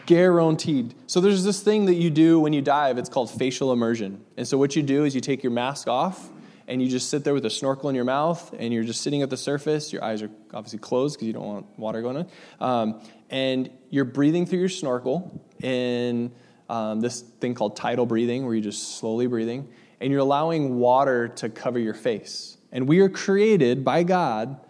guaranteed. 0.06 0.94
So 1.06 1.20
there's 1.20 1.44
this 1.44 1.60
thing 1.60 1.86
that 1.86 1.94
you 1.94 2.10
do 2.10 2.38
when 2.38 2.52
you 2.52 2.62
dive, 2.62 2.98
it's 2.98 3.08
called 3.08 3.30
facial 3.30 3.72
immersion. 3.72 4.24
And 4.36 4.46
so 4.46 4.58
what 4.58 4.76
you 4.76 4.82
do 4.82 5.04
is 5.04 5.14
you 5.14 5.20
take 5.20 5.42
your 5.42 5.52
mask 5.52 5.88
off 5.88 6.30
and 6.68 6.82
you 6.82 6.88
just 6.88 7.10
sit 7.10 7.24
there 7.24 7.34
with 7.34 7.44
a 7.46 7.50
snorkel 7.50 7.88
in 7.88 7.94
your 7.94 8.04
mouth 8.04 8.54
and 8.58 8.72
you're 8.72 8.84
just 8.84 9.02
sitting 9.02 9.22
at 9.22 9.30
the 9.30 9.36
surface. 9.36 9.92
Your 9.92 10.02
eyes 10.04 10.22
are 10.22 10.30
obviously 10.52 10.78
closed 10.78 11.16
because 11.16 11.26
you 11.26 11.32
don't 11.32 11.46
want 11.46 11.78
water 11.78 12.02
going 12.02 12.16
on. 12.16 12.28
Um, 12.60 13.00
and 13.30 13.70
you're 13.90 14.04
breathing 14.04 14.46
through 14.46 14.60
your 14.60 14.68
snorkel 14.68 15.44
in 15.62 16.32
um, 16.68 17.00
this 17.00 17.20
thing 17.20 17.54
called 17.54 17.76
tidal 17.76 18.06
breathing, 18.06 18.44
where 18.44 18.54
you're 18.54 18.62
just 18.62 18.98
slowly 18.98 19.26
breathing, 19.26 19.68
and 20.00 20.10
you're 20.10 20.20
allowing 20.20 20.78
water 20.78 21.28
to 21.28 21.48
cover 21.48 21.78
your 21.78 21.94
face. 21.94 22.55
And 22.72 22.88
we 22.88 23.00
are 23.00 23.08
created 23.08 23.84
by 23.84 24.02
God 24.02 24.60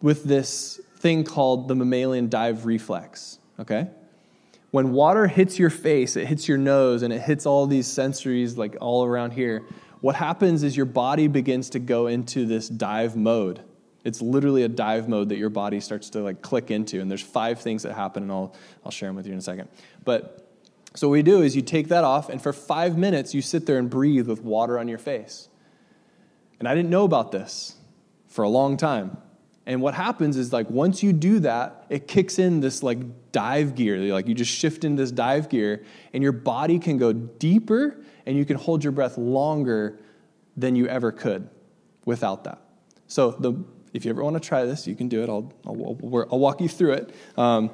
with 0.00 0.24
this 0.24 0.80
thing 0.96 1.24
called 1.24 1.68
the 1.68 1.74
mammalian 1.74 2.28
dive 2.28 2.66
reflex, 2.66 3.38
okay? 3.60 3.88
When 4.70 4.92
water 4.92 5.26
hits 5.26 5.58
your 5.58 5.70
face, 5.70 6.16
it 6.16 6.26
hits 6.26 6.48
your 6.48 6.58
nose, 6.58 7.02
and 7.02 7.12
it 7.12 7.20
hits 7.20 7.46
all 7.46 7.66
these 7.66 7.86
sensories 7.86 8.56
like 8.56 8.76
all 8.80 9.04
around 9.04 9.32
here. 9.32 9.64
What 10.00 10.14
happens 10.14 10.62
is 10.62 10.76
your 10.76 10.86
body 10.86 11.26
begins 11.26 11.70
to 11.70 11.78
go 11.78 12.06
into 12.06 12.46
this 12.46 12.68
dive 12.68 13.16
mode. 13.16 13.62
It's 14.04 14.20
literally 14.22 14.62
a 14.62 14.68
dive 14.68 15.08
mode 15.08 15.30
that 15.30 15.38
your 15.38 15.50
body 15.50 15.80
starts 15.80 16.10
to 16.10 16.20
like 16.20 16.42
click 16.42 16.70
into, 16.70 17.00
and 17.00 17.10
there's 17.10 17.22
five 17.22 17.60
things 17.60 17.82
that 17.82 17.94
happen, 17.94 18.24
and 18.24 18.32
I'll 18.32 18.54
I'll 18.84 18.90
share 18.90 19.08
them 19.08 19.16
with 19.16 19.26
you 19.26 19.32
in 19.32 19.38
a 19.38 19.42
second. 19.42 19.68
But 20.04 20.46
so 20.94 21.08
what 21.08 21.12
we 21.12 21.22
do 21.22 21.42
is 21.42 21.56
you 21.56 21.62
take 21.62 21.88
that 21.88 22.04
off, 22.04 22.28
and 22.28 22.40
for 22.40 22.52
five 22.52 22.96
minutes 22.96 23.34
you 23.34 23.42
sit 23.42 23.66
there 23.66 23.78
and 23.78 23.88
breathe 23.90 24.28
with 24.28 24.42
water 24.42 24.78
on 24.78 24.88
your 24.88 24.98
face. 24.98 25.48
And 26.58 26.68
I 26.68 26.74
didn't 26.74 26.90
know 26.90 27.04
about 27.04 27.32
this 27.32 27.76
for 28.26 28.42
a 28.44 28.48
long 28.48 28.76
time. 28.76 29.16
And 29.66 29.82
what 29.82 29.94
happens 29.94 30.36
is 30.36 30.52
like 30.52 30.70
once 30.70 31.02
you 31.02 31.12
do 31.12 31.40
that, 31.40 31.84
it 31.90 32.08
kicks 32.08 32.38
in 32.38 32.60
this 32.60 32.82
like 32.82 32.98
dive 33.32 33.74
gear. 33.74 33.98
Like 34.12 34.26
you 34.26 34.34
just 34.34 34.50
shift 34.50 34.82
in 34.82 34.96
this 34.96 35.10
dive 35.10 35.48
gear, 35.50 35.84
and 36.12 36.22
your 36.22 36.32
body 36.32 36.78
can 36.78 36.96
go 36.96 37.12
deeper, 37.12 38.02
and 38.24 38.36
you 38.36 38.46
can 38.46 38.56
hold 38.56 38.82
your 38.82 38.92
breath 38.92 39.18
longer 39.18 39.98
than 40.56 40.74
you 40.74 40.86
ever 40.86 41.12
could 41.12 41.50
without 42.06 42.44
that. 42.44 42.62
So 43.08 43.32
the 43.32 43.62
if 43.92 44.04
you 44.04 44.10
ever 44.10 44.22
want 44.22 44.40
to 44.40 44.46
try 44.46 44.64
this, 44.64 44.86
you 44.86 44.94
can 44.94 45.08
do 45.08 45.22
it. 45.22 45.28
I'll, 45.28 45.52
I'll, 45.66 46.26
I'll 46.30 46.38
walk 46.38 46.60
you 46.60 46.68
through 46.68 46.92
it. 46.92 47.14
Um, 47.36 47.70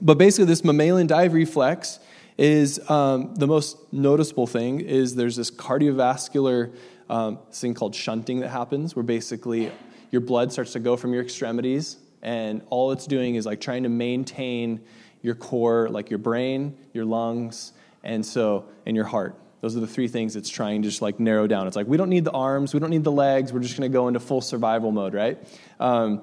but 0.00 0.18
basically, 0.18 0.46
this 0.46 0.64
mammalian 0.64 1.06
dive 1.06 1.34
reflex 1.34 1.98
is 2.36 2.78
um, 2.88 3.34
the 3.34 3.46
most 3.46 3.92
noticeable 3.92 4.46
thing 4.46 4.80
is 4.80 5.16
there's 5.16 5.36
this 5.36 5.50
cardiovascular 5.50 6.72
um, 7.10 7.38
thing 7.52 7.74
called 7.74 7.94
shunting 7.94 8.40
that 8.40 8.48
happens 8.48 8.94
where 8.94 9.02
basically 9.02 9.70
your 10.10 10.20
blood 10.20 10.52
starts 10.52 10.72
to 10.72 10.80
go 10.80 10.96
from 10.96 11.12
your 11.12 11.22
extremities 11.22 11.96
and 12.22 12.62
all 12.70 12.92
it's 12.92 13.06
doing 13.06 13.34
is 13.34 13.46
like 13.46 13.60
trying 13.60 13.82
to 13.82 13.88
maintain 13.88 14.80
your 15.22 15.34
core 15.34 15.88
like 15.88 16.10
your 16.10 16.18
brain 16.18 16.76
your 16.92 17.04
lungs 17.04 17.72
and 18.04 18.24
so 18.24 18.64
and 18.86 18.96
your 18.96 19.04
heart 19.04 19.36
those 19.60 19.76
are 19.76 19.80
the 19.80 19.86
three 19.86 20.08
things 20.08 20.36
it's 20.36 20.48
trying 20.48 20.82
to 20.82 20.88
just 20.88 21.02
like 21.02 21.18
narrow 21.18 21.46
down. 21.46 21.66
It's 21.66 21.76
like 21.76 21.86
we 21.86 21.96
don't 21.96 22.10
need 22.10 22.24
the 22.24 22.32
arms, 22.32 22.74
we 22.74 22.80
don't 22.80 22.90
need 22.90 23.04
the 23.04 23.12
legs. 23.12 23.52
We're 23.52 23.60
just 23.60 23.76
going 23.76 23.90
to 23.90 23.92
go 23.92 24.08
into 24.08 24.20
full 24.20 24.40
survival 24.40 24.92
mode, 24.92 25.14
right? 25.14 25.38
Um, 25.80 26.22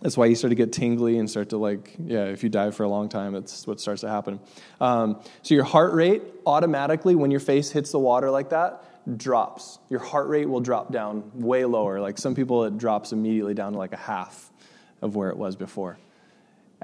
that's 0.00 0.16
why 0.16 0.26
you 0.26 0.34
start 0.34 0.50
to 0.50 0.56
get 0.56 0.72
tingly 0.72 1.18
and 1.18 1.30
start 1.30 1.50
to 1.50 1.56
like, 1.56 1.94
yeah, 2.04 2.24
if 2.24 2.42
you 2.42 2.48
dive 2.48 2.74
for 2.74 2.82
a 2.82 2.88
long 2.88 3.08
time, 3.08 3.34
it's 3.36 3.66
what 3.66 3.80
starts 3.80 4.00
to 4.00 4.08
happen. 4.08 4.40
Um, 4.80 5.20
so 5.42 5.54
your 5.54 5.64
heart 5.64 5.94
rate 5.94 6.22
automatically, 6.46 7.14
when 7.14 7.30
your 7.30 7.40
face 7.40 7.70
hits 7.70 7.92
the 7.92 8.00
water 8.00 8.30
like 8.30 8.50
that, 8.50 8.84
drops. 9.16 9.78
Your 9.90 10.00
heart 10.00 10.28
rate 10.28 10.46
will 10.48 10.60
drop 10.60 10.92
down 10.92 11.30
way 11.34 11.64
lower. 11.64 12.00
Like 12.00 12.18
some 12.18 12.34
people, 12.34 12.64
it 12.64 12.78
drops 12.78 13.12
immediately 13.12 13.54
down 13.54 13.72
to 13.72 13.78
like 13.78 13.92
a 13.92 13.98
half 13.98 14.50
of 15.02 15.16
where 15.16 15.30
it 15.30 15.36
was 15.36 15.56
before 15.56 15.98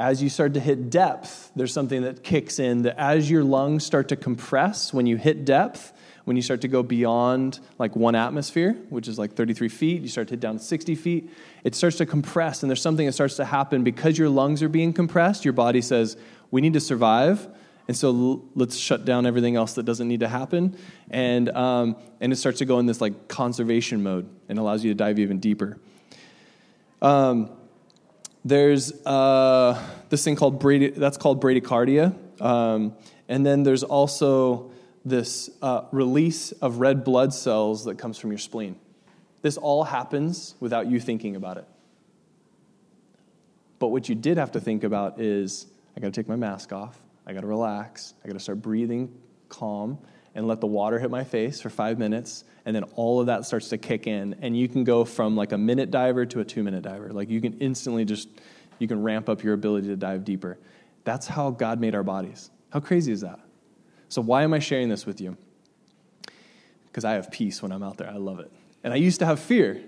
as 0.00 0.22
you 0.22 0.30
start 0.30 0.54
to 0.54 0.60
hit 0.60 0.88
depth, 0.88 1.52
there's 1.54 1.74
something 1.74 2.02
that 2.02 2.24
kicks 2.24 2.58
in 2.58 2.82
that 2.82 2.98
as 2.98 3.30
your 3.30 3.44
lungs 3.44 3.84
start 3.84 4.08
to 4.08 4.16
compress 4.16 4.94
when 4.94 5.04
you 5.04 5.18
hit 5.18 5.44
depth, 5.44 5.92
when 6.24 6.36
you 6.36 6.42
start 6.42 6.62
to 6.62 6.68
go 6.68 6.82
beyond 6.82 7.60
like 7.78 7.94
one 7.94 8.14
atmosphere, 8.14 8.72
which 8.88 9.08
is 9.08 9.18
like 9.18 9.34
33 9.34 9.68
feet, 9.68 10.00
you 10.00 10.08
start 10.08 10.28
to 10.28 10.32
hit 10.32 10.40
down 10.40 10.58
60 10.58 10.94
feet, 10.94 11.30
it 11.64 11.74
starts 11.74 11.98
to 11.98 12.06
compress, 12.06 12.62
and 12.62 12.70
there's 12.70 12.80
something 12.80 13.04
that 13.04 13.12
starts 13.12 13.36
to 13.36 13.44
happen 13.44 13.84
because 13.84 14.16
your 14.16 14.30
lungs 14.30 14.62
are 14.62 14.70
being 14.70 14.94
compressed. 14.94 15.44
Your 15.44 15.52
body 15.52 15.82
says, 15.82 16.16
We 16.50 16.62
need 16.62 16.72
to 16.72 16.80
survive. 16.80 17.46
And 17.88 17.96
so 17.96 18.44
let's 18.54 18.76
shut 18.76 19.04
down 19.04 19.26
everything 19.26 19.56
else 19.56 19.74
that 19.74 19.84
doesn't 19.84 20.06
need 20.06 20.20
to 20.20 20.28
happen. 20.28 20.76
And, 21.10 21.48
um, 21.50 21.96
and 22.20 22.32
it 22.32 22.36
starts 22.36 22.58
to 22.58 22.64
go 22.64 22.78
in 22.78 22.86
this 22.86 23.00
like 23.00 23.28
conservation 23.28 24.02
mode 24.02 24.28
and 24.48 24.58
allows 24.58 24.84
you 24.84 24.90
to 24.90 24.94
dive 24.94 25.18
even 25.18 25.40
deeper. 25.40 25.78
Um, 27.02 27.50
there's 28.44 28.92
uh, 29.04 29.82
this 30.08 30.24
thing 30.24 30.36
called 30.36 30.60
brady, 30.60 30.90
that's 30.90 31.16
called 31.16 31.42
bradycardia. 31.42 32.14
Um, 32.40 32.94
and 33.28 33.44
then 33.44 33.62
there's 33.62 33.82
also 33.82 34.70
this 35.04 35.50
uh, 35.62 35.82
release 35.92 36.52
of 36.52 36.78
red 36.78 37.04
blood 37.04 37.32
cells 37.32 37.84
that 37.84 37.98
comes 37.98 38.18
from 38.18 38.30
your 38.30 38.38
spleen. 38.38 38.76
This 39.42 39.56
all 39.56 39.84
happens 39.84 40.54
without 40.60 40.86
you 40.86 41.00
thinking 41.00 41.36
about 41.36 41.56
it. 41.56 41.66
But 43.78 43.88
what 43.88 44.08
you 44.08 44.14
did 44.14 44.36
have 44.36 44.52
to 44.52 44.60
think 44.60 44.84
about 44.84 45.20
is 45.20 45.66
I 45.96 46.00
got 46.00 46.08
to 46.08 46.20
take 46.20 46.28
my 46.28 46.36
mask 46.36 46.72
off, 46.72 46.98
I 47.30 47.32
got 47.32 47.42
to 47.42 47.46
relax, 47.46 48.14
I 48.24 48.26
got 48.26 48.34
to 48.34 48.40
start 48.40 48.60
breathing 48.60 49.16
calm, 49.48 49.98
and 50.34 50.48
let 50.48 50.60
the 50.60 50.66
water 50.66 50.98
hit 50.98 51.12
my 51.12 51.22
face 51.22 51.60
for 51.60 51.70
five 51.70 51.96
minutes, 51.96 52.42
and 52.64 52.74
then 52.74 52.82
all 52.96 53.20
of 53.20 53.26
that 53.26 53.44
starts 53.44 53.68
to 53.68 53.78
kick 53.78 54.08
in, 54.08 54.34
and 54.42 54.56
you 54.56 54.66
can 54.68 54.82
go 54.82 55.04
from 55.04 55.36
like 55.36 55.52
a 55.52 55.58
minute 55.58 55.92
diver 55.92 56.26
to 56.26 56.40
a 56.40 56.44
two 56.44 56.64
minute 56.64 56.82
diver. 56.82 57.12
Like 57.12 57.30
you 57.30 57.40
can 57.40 57.56
instantly 57.60 58.04
just, 58.04 58.28
you 58.80 58.88
can 58.88 59.00
ramp 59.04 59.28
up 59.28 59.44
your 59.44 59.54
ability 59.54 59.86
to 59.88 59.96
dive 59.96 60.24
deeper. 60.24 60.58
That's 61.04 61.28
how 61.28 61.50
God 61.50 61.80
made 61.80 61.94
our 61.94 62.02
bodies. 62.02 62.50
How 62.70 62.80
crazy 62.80 63.12
is 63.12 63.20
that? 63.20 63.38
So, 64.08 64.20
why 64.20 64.42
am 64.42 64.52
I 64.52 64.58
sharing 64.58 64.88
this 64.88 65.06
with 65.06 65.20
you? 65.20 65.36
Because 66.86 67.04
I 67.04 67.12
have 67.12 67.30
peace 67.30 67.62
when 67.62 67.70
I'm 67.70 67.84
out 67.84 67.96
there. 67.96 68.10
I 68.10 68.16
love 68.16 68.40
it. 68.40 68.50
And 68.82 68.92
I 68.92 68.96
used 68.96 69.20
to 69.20 69.26
have 69.26 69.38
fear. 69.38 69.80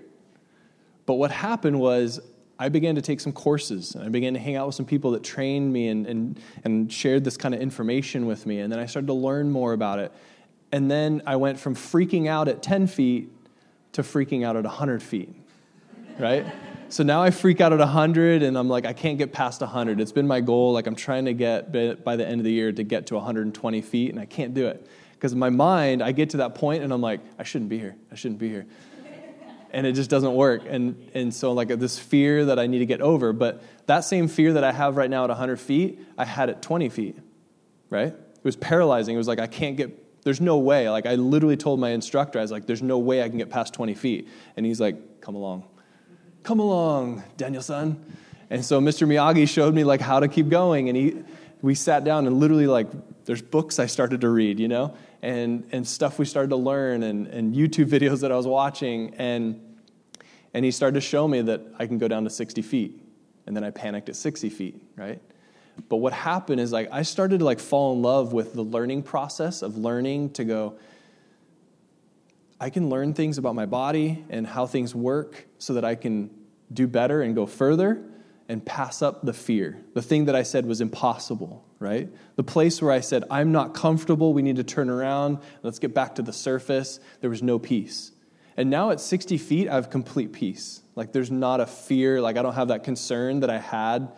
But 1.05 1.15
what 1.15 1.31
happened 1.31 1.77
was 1.81 2.21
I 2.59 2.69
began 2.69 2.95
to 2.95 3.01
take 3.01 3.19
some 3.19 3.33
courses 3.33 3.95
and 3.95 4.03
I 4.03 4.09
began 4.09 4.33
to 4.33 4.39
hang 4.39 4.55
out 4.55 4.67
with 4.67 4.75
some 4.75 4.85
people 4.85 5.11
that 5.11 5.23
trained 5.23 5.73
me 5.73 5.87
and, 5.87 6.05
and, 6.05 6.39
and 6.63 6.91
shared 6.91 7.23
this 7.23 7.35
kind 7.35 7.53
of 7.53 7.61
information 7.61 8.25
with 8.25 8.45
me. 8.45 8.59
And 8.59 8.71
then 8.71 8.79
I 8.79 8.85
started 8.85 9.07
to 9.07 9.13
learn 9.13 9.49
more 9.49 9.73
about 9.73 9.99
it. 9.99 10.11
And 10.71 10.89
then 10.89 11.21
I 11.25 11.35
went 11.35 11.59
from 11.59 11.75
freaking 11.75 12.27
out 12.27 12.47
at 12.47 12.63
10 12.63 12.87
feet 12.87 13.31
to 13.93 14.01
freaking 14.01 14.45
out 14.45 14.55
at 14.55 14.63
100 14.63 15.01
feet, 15.03 15.33
right? 16.19 16.45
so 16.89 17.01
now 17.03 17.23
I 17.23 17.31
freak 17.31 17.59
out 17.59 17.73
at 17.73 17.79
100 17.79 18.43
and 18.43 18.57
I'm 18.57 18.69
like, 18.69 18.85
I 18.85 18.93
can't 18.93 19.17
get 19.17 19.33
past 19.33 19.61
100. 19.61 19.99
It's 19.99 20.11
been 20.11 20.27
my 20.27 20.41
goal. 20.41 20.73
Like, 20.73 20.85
I'm 20.85 20.95
trying 20.95 21.25
to 21.25 21.33
get 21.33 21.71
by 22.03 22.15
the 22.15 22.27
end 22.27 22.39
of 22.39 22.45
the 22.45 22.51
year 22.51 22.71
to 22.71 22.83
get 22.83 23.07
to 23.07 23.15
120 23.15 23.81
feet, 23.81 24.11
and 24.11 24.19
I 24.19 24.25
can't 24.25 24.53
do 24.53 24.67
it. 24.67 24.87
Because 25.13 25.33
in 25.33 25.39
my 25.39 25.49
mind, 25.49 26.03
I 26.03 26.11
get 26.11 26.31
to 26.31 26.37
that 26.37 26.53
point 26.53 26.83
and 26.83 26.91
I'm 26.91 27.01
like, 27.01 27.21
I 27.39 27.43
shouldn't 27.43 27.69
be 27.69 27.79
here. 27.79 27.95
I 28.11 28.15
shouldn't 28.15 28.39
be 28.39 28.49
here. 28.49 28.65
And 29.73 29.87
it 29.87 29.93
just 29.93 30.09
doesn't 30.09 30.35
work. 30.35 30.61
And, 30.67 31.09
and 31.13 31.33
so, 31.33 31.51
like, 31.51 31.67
this 31.67 31.99
fear 31.99 32.45
that 32.45 32.59
I 32.59 32.67
need 32.67 32.79
to 32.79 32.85
get 32.85 33.01
over. 33.01 33.33
But 33.33 33.63
that 33.87 34.01
same 34.01 34.27
fear 34.27 34.53
that 34.53 34.63
I 34.63 34.71
have 34.71 34.95
right 34.95 35.09
now 35.09 35.23
at 35.23 35.29
100 35.29 35.59
feet, 35.59 35.99
I 36.17 36.25
had 36.25 36.49
at 36.49 36.61
20 36.61 36.89
feet, 36.89 37.17
right? 37.89 38.13
It 38.13 38.43
was 38.43 38.55
paralyzing. 38.55 39.15
It 39.15 39.17
was 39.17 39.27
like, 39.27 39.39
I 39.39 39.47
can't 39.47 39.75
get 39.75 39.99
there's 40.23 40.41
no 40.41 40.57
way. 40.57 40.89
Like, 40.89 41.05
I 41.05 41.15
literally 41.15 41.57
told 41.57 41.79
my 41.79 41.89
instructor, 41.89 42.39
I 42.39 42.41
was 42.41 42.51
like, 42.51 42.65
there's 42.65 42.81
no 42.81 42.97
way 42.97 43.21
I 43.21 43.29
can 43.29 43.37
get 43.37 43.49
past 43.49 43.73
20 43.73 43.93
feet. 43.93 44.29
And 44.55 44.65
he's 44.65 44.79
like, 44.79 45.21
come 45.21 45.35
along. 45.35 45.65
Come 46.43 46.59
along, 46.59 47.23
Daniel-san. 47.37 48.03
And 48.49 48.63
so 48.63 48.79
Mr. 48.79 49.07
Miyagi 49.07 49.47
showed 49.47 49.73
me, 49.73 49.83
like, 49.83 50.01
how 50.01 50.19
to 50.19 50.27
keep 50.27 50.49
going. 50.49 50.87
And 50.89 50.97
he, 50.97 51.23
we 51.61 51.75
sat 51.75 52.03
down 52.03 52.25
and 52.25 52.39
literally, 52.39 52.67
like, 52.67 52.87
there's 53.25 53.41
books 53.41 53.79
I 53.79 53.85
started 53.85 54.21
to 54.21 54.29
read, 54.29 54.59
you 54.59 54.67
know, 54.67 54.95
and, 55.23 55.65
and 55.71 55.87
stuff 55.87 56.19
we 56.19 56.25
started 56.25 56.49
to 56.49 56.57
learn 56.57 57.01
and, 57.01 57.27
and 57.27 57.55
YouTube 57.55 57.85
videos 57.85 58.19
that 58.19 58.31
I 58.31 58.35
was 58.35 58.45
watching. 58.45 59.15
And, 59.15 59.77
and 60.53 60.65
he 60.65 60.69
started 60.69 60.95
to 60.95 61.01
show 61.01 61.29
me 61.29 61.41
that 61.43 61.61
I 61.79 61.87
can 61.87 61.97
go 61.97 62.09
down 62.09 62.25
to 62.25 62.29
60 62.29 62.61
feet. 62.61 63.01
And 63.47 63.55
then 63.55 63.63
I 63.63 63.71
panicked 63.71 64.09
at 64.09 64.17
60 64.17 64.49
feet, 64.49 64.83
right? 64.97 65.21
But 65.87 65.97
what 65.97 66.11
happened 66.11 66.59
is 66.59 66.73
like 66.73 66.89
I 66.91 67.03
started 67.03 67.39
to 67.39 67.45
like 67.45 67.61
fall 67.61 67.93
in 67.93 68.01
love 68.01 68.33
with 68.33 68.53
the 68.53 68.63
learning 68.63 69.03
process 69.03 69.61
of 69.61 69.77
learning 69.77 70.31
to 70.31 70.43
go 70.43 70.77
I 72.59 72.69
can 72.69 72.89
learn 72.89 73.13
things 73.13 73.37
about 73.37 73.55
my 73.55 73.65
body 73.65 74.23
and 74.29 74.45
how 74.47 74.65
things 74.65 74.93
work 74.93 75.47
so 75.57 75.73
that 75.73 75.83
I 75.83 75.95
can 75.95 76.29
do 76.71 76.87
better 76.87 77.21
and 77.21 77.35
go 77.35 77.45
further 77.45 78.01
and 78.47 78.65
pass 78.65 79.01
up 79.01 79.25
the 79.25 79.33
fear. 79.33 79.83
The 79.95 80.01
thing 80.01 80.25
that 80.25 80.35
I 80.35 80.43
said 80.43 80.65
was 80.65 80.79
impossible, 80.79 81.65
right? 81.83 82.09
The 82.37 82.43
place 82.43 82.81
where 82.81 82.91
I 82.91 83.01
said, 83.01 83.25
I'm 83.29 83.51
not 83.51 83.73
comfortable, 83.73 84.33
we 84.33 84.41
need 84.41 84.55
to 84.55 84.63
turn 84.63 84.89
around, 84.89 85.39
let's 85.61 85.77
get 85.77 85.93
back 85.93 86.15
to 86.15 86.21
the 86.21 86.33
surface, 86.33 86.99
there 87.21 87.29
was 87.29 87.43
no 87.43 87.59
peace. 87.59 88.11
And 88.55 88.69
now 88.69 88.91
at 88.91 89.01
60 89.01 89.37
feet, 89.37 89.67
I 89.67 89.75
have 89.75 89.89
complete 89.89 90.31
peace. 90.31 90.81
Like 90.95 91.11
there's 91.11 91.29
not 91.29 91.59
a 91.59 91.65
fear, 91.65 92.21
like 92.21 92.37
I 92.37 92.41
don't 92.41 92.53
have 92.53 92.69
that 92.69 92.83
concern 92.83 93.41
that 93.41 93.49
I 93.49 93.59
had 93.59 94.11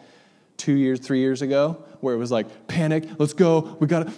two 0.58 0.74
years, 0.74 1.00
three 1.00 1.20
years 1.20 1.42
ago, 1.42 1.84
where 2.00 2.14
it 2.14 2.18
was 2.18 2.32
like, 2.32 2.68
panic, 2.68 3.06
let's 3.18 3.34
go, 3.34 3.76
we 3.80 3.88
gotta, 3.88 4.14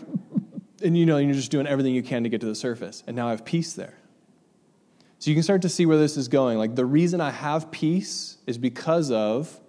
and 0.83 0.97
you 0.97 1.05
know, 1.05 1.17
you're 1.17 1.33
just 1.33 1.51
doing 1.51 1.65
everything 1.67 1.93
you 1.93 2.03
can 2.03 2.23
to 2.23 2.29
get 2.29 2.41
to 2.41 2.47
the 2.47 2.55
surface. 2.55 3.03
And 3.07 3.15
now 3.15 3.27
I 3.27 3.31
have 3.31 3.45
peace 3.45 3.73
there. 3.73 3.97
So 5.19 5.31
you 5.31 5.35
can 5.35 5.43
start 5.43 5.63
to 5.63 5.69
see 5.69 5.85
where 5.85 5.97
this 5.97 6.17
is 6.17 6.27
going. 6.27 6.57
Like 6.57 6.75
the 6.75 6.85
reason 6.85 7.21
I 7.21 7.31
have 7.31 7.71
peace 7.71 8.37
is 8.45 8.57
because 8.57 9.09
of 9.09 9.59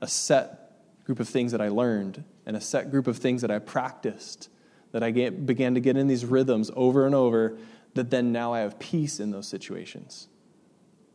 a 0.00 0.06
set 0.06 0.60
group 1.04 1.20
of 1.20 1.28
things 1.28 1.52
that 1.52 1.60
I 1.60 1.68
learned 1.68 2.22
and 2.46 2.56
a 2.56 2.60
set 2.60 2.90
group 2.90 3.06
of 3.06 3.18
things 3.18 3.42
that 3.42 3.50
I 3.50 3.58
practiced, 3.58 4.48
that 4.92 5.02
I 5.02 5.10
get, 5.10 5.46
began 5.46 5.74
to 5.74 5.80
get 5.80 5.96
in 5.96 6.06
these 6.06 6.24
rhythms 6.24 6.70
over 6.76 7.06
and 7.06 7.14
over, 7.14 7.56
that 7.94 8.10
then 8.10 8.32
now 8.32 8.52
I 8.52 8.60
have 8.60 8.78
peace 8.78 9.20
in 9.20 9.30
those 9.30 9.48
situations. 9.48 10.28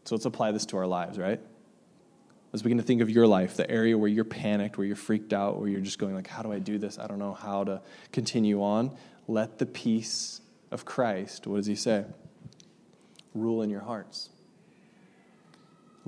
So 0.05 0.15
let's 0.15 0.25
apply 0.25 0.51
this 0.51 0.65
to 0.67 0.77
our 0.77 0.88
lives, 0.88 1.17
right? 1.17 1.39
Let's 2.51 2.63
begin 2.63 2.77
to 2.77 2.83
think 2.83 3.01
of 3.01 3.09
your 3.09 3.27
life, 3.27 3.55
the 3.57 3.69
area 3.69 3.98
where 3.98 4.09
you're 4.09 4.24
panicked, 4.24 4.77
where 4.77 4.88
you're 4.88 4.95
freaked 4.95 5.33
out, 5.33 5.59
where 5.59 5.69
you're 5.69 5.81
just 5.81 6.00
going 6.00 6.15
like, 6.15 6.27
how 6.27 6.41
do 6.41 6.51
I 6.51 6.57
do 6.57 6.79
this? 6.79 6.98
I 6.98 7.05
don't 7.05 7.19
know 7.19 7.33
how 7.33 7.63
to 7.65 7.81
continue 8.12 8.63
on. 8.63 8.95
Let 9.27 9.59
the 9.59 9.67
peace 9.67 10.41
of 10.71 10.83
Christ, 10.83 11.45
what 11.45 11.57
does 11.57 11.67
he 11.67 11.75
say? 11.75 12.05
Rule 13.36 13.62
in 13.62 13.69
your 13.69 13.81
hearts. 13.81 14.29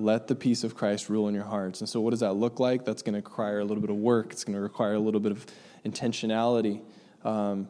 Let 0.01 0.27
the 0.27 0.35
peace 0.35 0.63
of 0.63 0.75
Christ 0.75 1.09
rule 1.09 1.27
in 1.27 1.35
your 1.35 1.43
hearts. 1.43 1.81
And 1.81 1.87
so, 1.87 2.01
what 2.01 2.09
does 2.09 2.21
that 2.21 2.33
look 2.33 2.59
like? 2.59 2.85
That's 2.85 3.03
going 3.03 3.13
to 3.13 3.19
require 3.19 3.59
a 3.59 3.63
little 3.63 3.81
bit 3.81 3.91
of 3.91 3.97
work. 3.97 4.31
It's 4.31 4.43
going 4.43 4.55
to 4.55 4.61
require 4.61 4.95
a 4.95 4.99
little 4.99 5.19
bit 5.19 5.31
of 5.31 5.45
intentionality. 5.85 6.81
Um, 7.23 7.69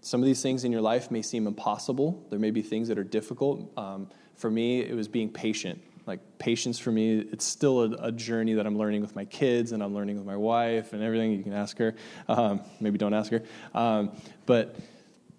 some 0.00 0.20
of 0.20 0.26
these 0.26 0.40
things 0.40 0.64
in 0.64 0.72
your 0.72 0.80
life 0.80 1.10
may 1.10 1.20
seem 1.20 1.46
impossible. 1.46 2.24
There 2.30 2.38
may 2.38 2.50
be 2.50 2.62
things 2.62 2.88
that 2.88 2.98
are 2.98 3.04
difficult. 3.04 3.70
Um, 3.76 4.08
for 4.36 4.50
me, 4.50 4.80
it 4.80 4.94
was 4.94 5.08
being 5.08 5.28
patient. 5.28 5.82
Like 6.06 6.20
patience 6.38 6.78
for 6.78 6.90
me, 6.90 7.18
it's 7.18 7.44
still 7.44 7.82
a, 7.82 8.06
a, 8.06 8.12
journey 8.12 8.54
that 8.54 8.66
I'm 8.66 8.78
learning 8.78 9.02
with 9.02 9.14
my 9.14 9.26
kids 9.26 9.72
and 9.72 9.82
I'm 9.82 9.94
learning 9.94 10.16
with 10.16 10.24
my 10.24 10.36
wife 10.36 10.94
and 10.94 11.02
everything. 11.02 11.32
You 11.32 11.42
can 11.42 11.52
ask 11.52 11.76
her. 11.76 11.94
Um, 12.26 12.62
maybe 12.80 12.96
don't 12.96 13.12
ask 13.12 13.30
her. 13.30 13.42
Um, 13.74 14.12
but 14.46 14.76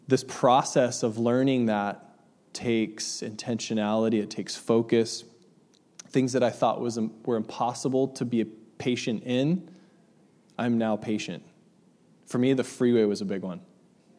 this 0.07 0.23
process 0.23 1.01
of 1.01 1.17
learning 1.17 1.65
that 1.65 2.11
takes 2.53 3.21
intentionality. 3.21 4.21
It 4.21 4.29
takes 4.29 4.55
focus. 4.55 5.23
Things 6.11 6.33
that 6.33 6.43
I 6.43 6.49
thought 6.49 6.81
was 6.81 6.99
were 7.25 7.37
impossible 7.37 8.09
to 8.09 8.25
be 8.25 8.43
patient 8.77 9.23
in, 9.25 9.69
I'm 10.57 10.77
now 10.77 10.95
patient. 10.95 11.43
For 12.25 12.37
me, 12.37 12.53
the 12.53 12.63
freeway 12.63 13.03
was 13.05 13.21
a 13.21 13.25
big 13.25 13.41
one 13.41 13.61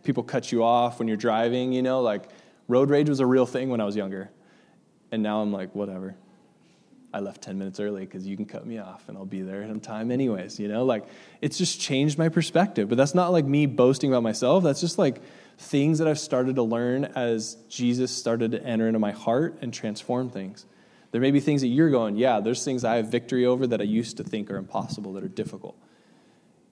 people 0.03 0.23
cut 0.23 0.53
you 0.53 0.65
off 0.65 0.99
when 0.99 1.09
you're 1.09 1.17
driving, 1.17 1.73
you 1.73 1.83
know, 1.83 2.01
like 2.01 2.29
road 2.69 2.91
rage 2.91 3.09
was 3.09 3.21
a 3.21 3.27
real 3.27 3.47
thing 3.47 3.69
when 3.71 3.81
I 3.81 3.85
was 3.85 3.97
younger. 3.97 4.31
And 5.11 5.23
now 5.23 5.41
I'm 5.41 5.53
like, 5.53 5.75
whatever. 5.75 6.17
I 7.15 7.21
left 7.21 7.43
10 7.43 7.59
minutes 7.59 7.79
early 7.79 8.07
because 8.07 8.27
you 8.27 8.37
can 8.37 8.47
cut 8.47 8.67
me 8.67 8.79
off 8.79 9.07
and 9.09 9.19
I'll 9.19 9.27
be 9.27 9.43
there 9.43 9.63
in 9.63 9.81
time 9.81 10.11
anyways, 10.11 10.59
you 10.59 10.69
know? 10.69 10.85
Like, 10.85 11.05
it's 11.43 11.59
just 11.59 11.79
changed 11.79 12.17
my 12.17 12.31
perspective. 12.31 12.89
But 12.89 12.97
that's 12.97 13.15
not 13.15 13.33
like 13.33 13.45
me 13.45 13.67
boasting 13.67 14.11
about 14.11 14.23
myself. 14.23 14.65
That's 14.65 14.81
just 14.81 14.97
like 14.97 15.21
things 15.59 15.99
that 15.99 16.09
I've 16.09 16.19
started 16.19 16.57
to 16.57 16.63
learn 16.63 17.05
as 17.05 17.59
Jesus 17.69 18.11
started 18.11 18.53
to 18.53 18.65
enter 18.65 18.87
into 18.87 18.99
my 18.99 19.13
heart 19.13 19.59
and 19.61 19.75
transform 19.75 20.31
things. 20.31 20.65
There 21.13 21.21
may 21.21 21.31
be 21.31 21.41
things 21.41 21.61
that 21.61 21.69
you're 21.69 21.91
going, 21.91 22.17
yeah, 22.17 22.41
there's 22.41 22.65
things 22.65 22.85
I 22.85 22.97
have 22.97 23.09
victory 23.09 23.47
over 23.47 23.67
that 23.67 23.81
I 23.81 23.85
used 23.85 24.17
to 24.17 24.25
think 24.25 24.51
are 24.51 24.57
impossible, 24.57 25.13
that 25.13 25.23
are 25.23 25.29
difficult. 25.29 25.77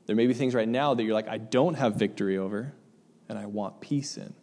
There 0.07 0.17
may 0.17 0.27
be 0.27 0.35
things 0.35 0.55
right 0.55 0.69
now 0.69 0.95
that 0.95 1.03
you're 1.05 1.15
like, 1.15 1.29
I 1.29 1.39
don't 1.39 1.75
have 1.75 1.95
victory 1.95 2.37
over, 2.37 2.73
and 3.29 3.39
I 3.39 3.47
want 3.47 3.81
peace 3.81 4.17
in. 4.17 4.35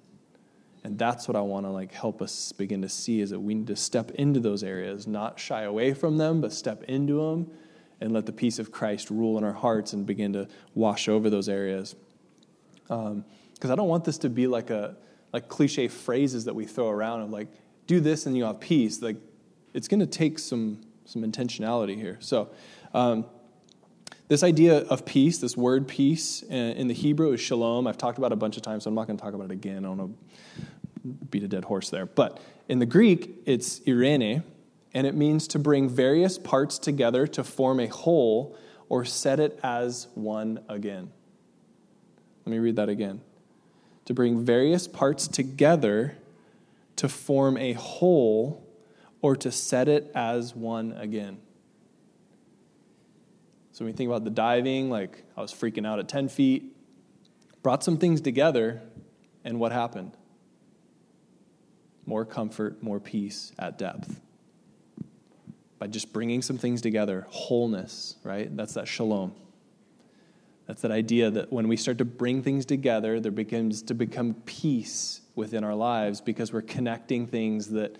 And 0.83 0.97
that's 0.97 1.27
what 1.27 1.35
I 1.35 1.41
want 1.41 1.65
to 1.65 1.71
like 1.71 1.91
help 1.91 2.21
us 2.21 2.53
begin 2.53 2.83
to 2.83 2.89
see 2.89 3.19
is 3.19 3.31
that 3.31 3.39
we 3.39 3.55
need 3.55 3.67
to 3.67 3.75
step 3.75 4.11
into 4.11 4.39
those 4.39 4.63
areas, 4.63 5.07
not 5.07 5.39
shy 5.39 5.63
away 5.63 5.93
from 5.93 6.17
them, 6.17 6.39
but 6.39 6.53
step 6.53 6.83
into 6.83 7.15
them 7.15 7.51
and 7.99 8.13
let 8.13 8.25
the 8.25 8.31
peace 8.31 8.59
of 8.59 8.71
Christ 8.71 9.09
rule 9.09 9.37
in 9.37 9.43
our 9.43 9.51
hearts 9.51 9.91
and 9.91 10.05
begin 10.05 10.31
to 10.33 10.47
wash 10.75 11.09
over 11.09 11.29
those 11.29 11.49
areas. 11.49 11.95
Because 12.83 13.11
um, 13.11 13.25
I 13.63 13.75
don't 13.75 13.89
want 13.89 14.05
this 14.05 14.19
to 14.19 14.29
be 14.29 14.47
like 14.47 14.69
a 14.69 14.95
like 15.33 15.49
cliche 15.49 15.87
phrases 15.87 16.45
that 16.45 16.55
we 16.55 16.65
throw 16.65 16.87
around 16.87 17.21
of 17.21 17.31
like 17.31 17.49
do 17.85 17.99
this 17.99 18.25
and 18.25 18.37
you 18.37 18.45
have 18.45 18.61
peace. 18.61 19.01
Like 19.01 19.17
it's 19.77 19.87
going 19.87 19.99
to 19.99 20.07
take 20.07 20.39
some 20.39 20.81
some 21.05 21.23
intentionality 21.23 21.95
here. 21.95 22.17
So. 22.19 22.49
Um, 22.93 23.25
this 24.29 24.43
idea 24.43 24.79
of 24.79 25.05
peace, 25.05 25.37
this 25.37 25.55
word 25.55 25.87
peace 25.87 26.41
in 26.41 26.89
the 26.89 26.93
Hebrew 26.93 27.31
is 27.31 27.39
shalom. 27.39 27.87
I've 27.87 27.97
talked 27.97 28.17
about 28.17 28.33
it 28.33 28.33
a 28.33 28.37
bunch 28.37 28.57
of 28.57 28.63
times, 28.63 28.83
so 28.83 28.89
I'm 28.89 28.95
not 28.95 29.07
going 29.07 29.15
to 29.15 29.23
talk 29.23 29.33
about 29.33 29.51
it 29.51 29.53
again. 29.53 29.85
I 29.85 29.87
don't 29.87 29.97
want 29.97 30.17
to 31.05 31.25
beat 31.29 31.43
a 31.43 31.47
dead 31.47 31.63
horse 31.63 31.89
there. 31.89 32.05
But 32.05 32.37
in 32.67 32.79
the 32.79 32.85
Greek, 32.85 33.31
it's 33.45 33.79
eirene, 33.81 34.43
and 34.93 35.07
it 35.07 35.15
means 35.15 35.47
to 35.49 35.59
bring 35.59 35.87
various 35.87 36.37
parts 36.37 36.77
together 36.77 37.25
to 37.25 37.43
form 37.43 37.79
a 37.79 37.87
whole 37.87 38.57
or 38.89 39.05
set 39.05 39.39
it 39.39 39.57
as 39.63 40.07
one 40.13 40.59
again. 40.67 41.09
Let 42.45 42.51
me 42.51 42.59
read 42.59 42.75
that 42.75 42.89
again. 42.89 43.21
To 44.05 44.13
bring 44.13 44.43
various 44.43 44.89
parts 44.89 45.29
together 45.29 46.17
to 46.97 47.07
form 47.07 47.55
a 47.55 47.73
whole 47.73 48.66
or 49.27 49.35
to 49.35 49.51
set 49.51 49.89
it 49.89 50.09
as 50.15 50.55
one 50.55 50.93
again. 50.93 51.37
So 53.73 53.83
when 53.83 53.91
you 53.91 53.97
think 53.97 54.07
about 54.07 54.23
the 54.23 54.29
diving, 54.29 54.89
like 54.89 55.21
I 55.35 55.41
was 55.41 55.53
freaking 55.53 55.85
out 55.85 55.99
at 55.99 56.07
10 56.07 56.29
feet, 56.29 56.73
brought 57.61 57.83
some 57.83 57.97
things 57.97 58.21
together, 58.21 58.81
and 59.43 59.59
what 59.59 59.73
happened? 59.73 60.15
More 62.05 62.23
comfort, 62.23 62.81
more 62.81 63.01
peace 63.01 63.51
at 63.59 63.77
depth. 63.77 64.17
By 65.77 65.87
just 65.87 66.13
bringing 66.13 66.41
some 66.41 66.57
things 66.57 66.81
together, 66.81 67.27
wholeness, 67.29 68.15
right? 68.23 68.55
That's 68.55 68.75
that 68.75 68.87
shalom. 68.87 69.35
That's 70.67 70.83
that 70.83 70.91
idea 70.91 71.31
that 71.31 71.51
when 71.51 71.67
we 71.67 71.75
start 71.75 71.97
to 71.97 72.05
bring 72.05 72.43
things 72.43 72.65
together, 72.65 73.19
there 73.19 73.33
begins 73.33 73.81
to 73.83 73.93
become 73.93 74.35
peace 74.45 75.19
within 75.35 75.65
our 75.65 75.75
lives 75.75 76.21
because 76.21 76.53
we're 76.53 76.61
connecting 76.61 77.27
things 77.27 77.71
that 77.71 77.97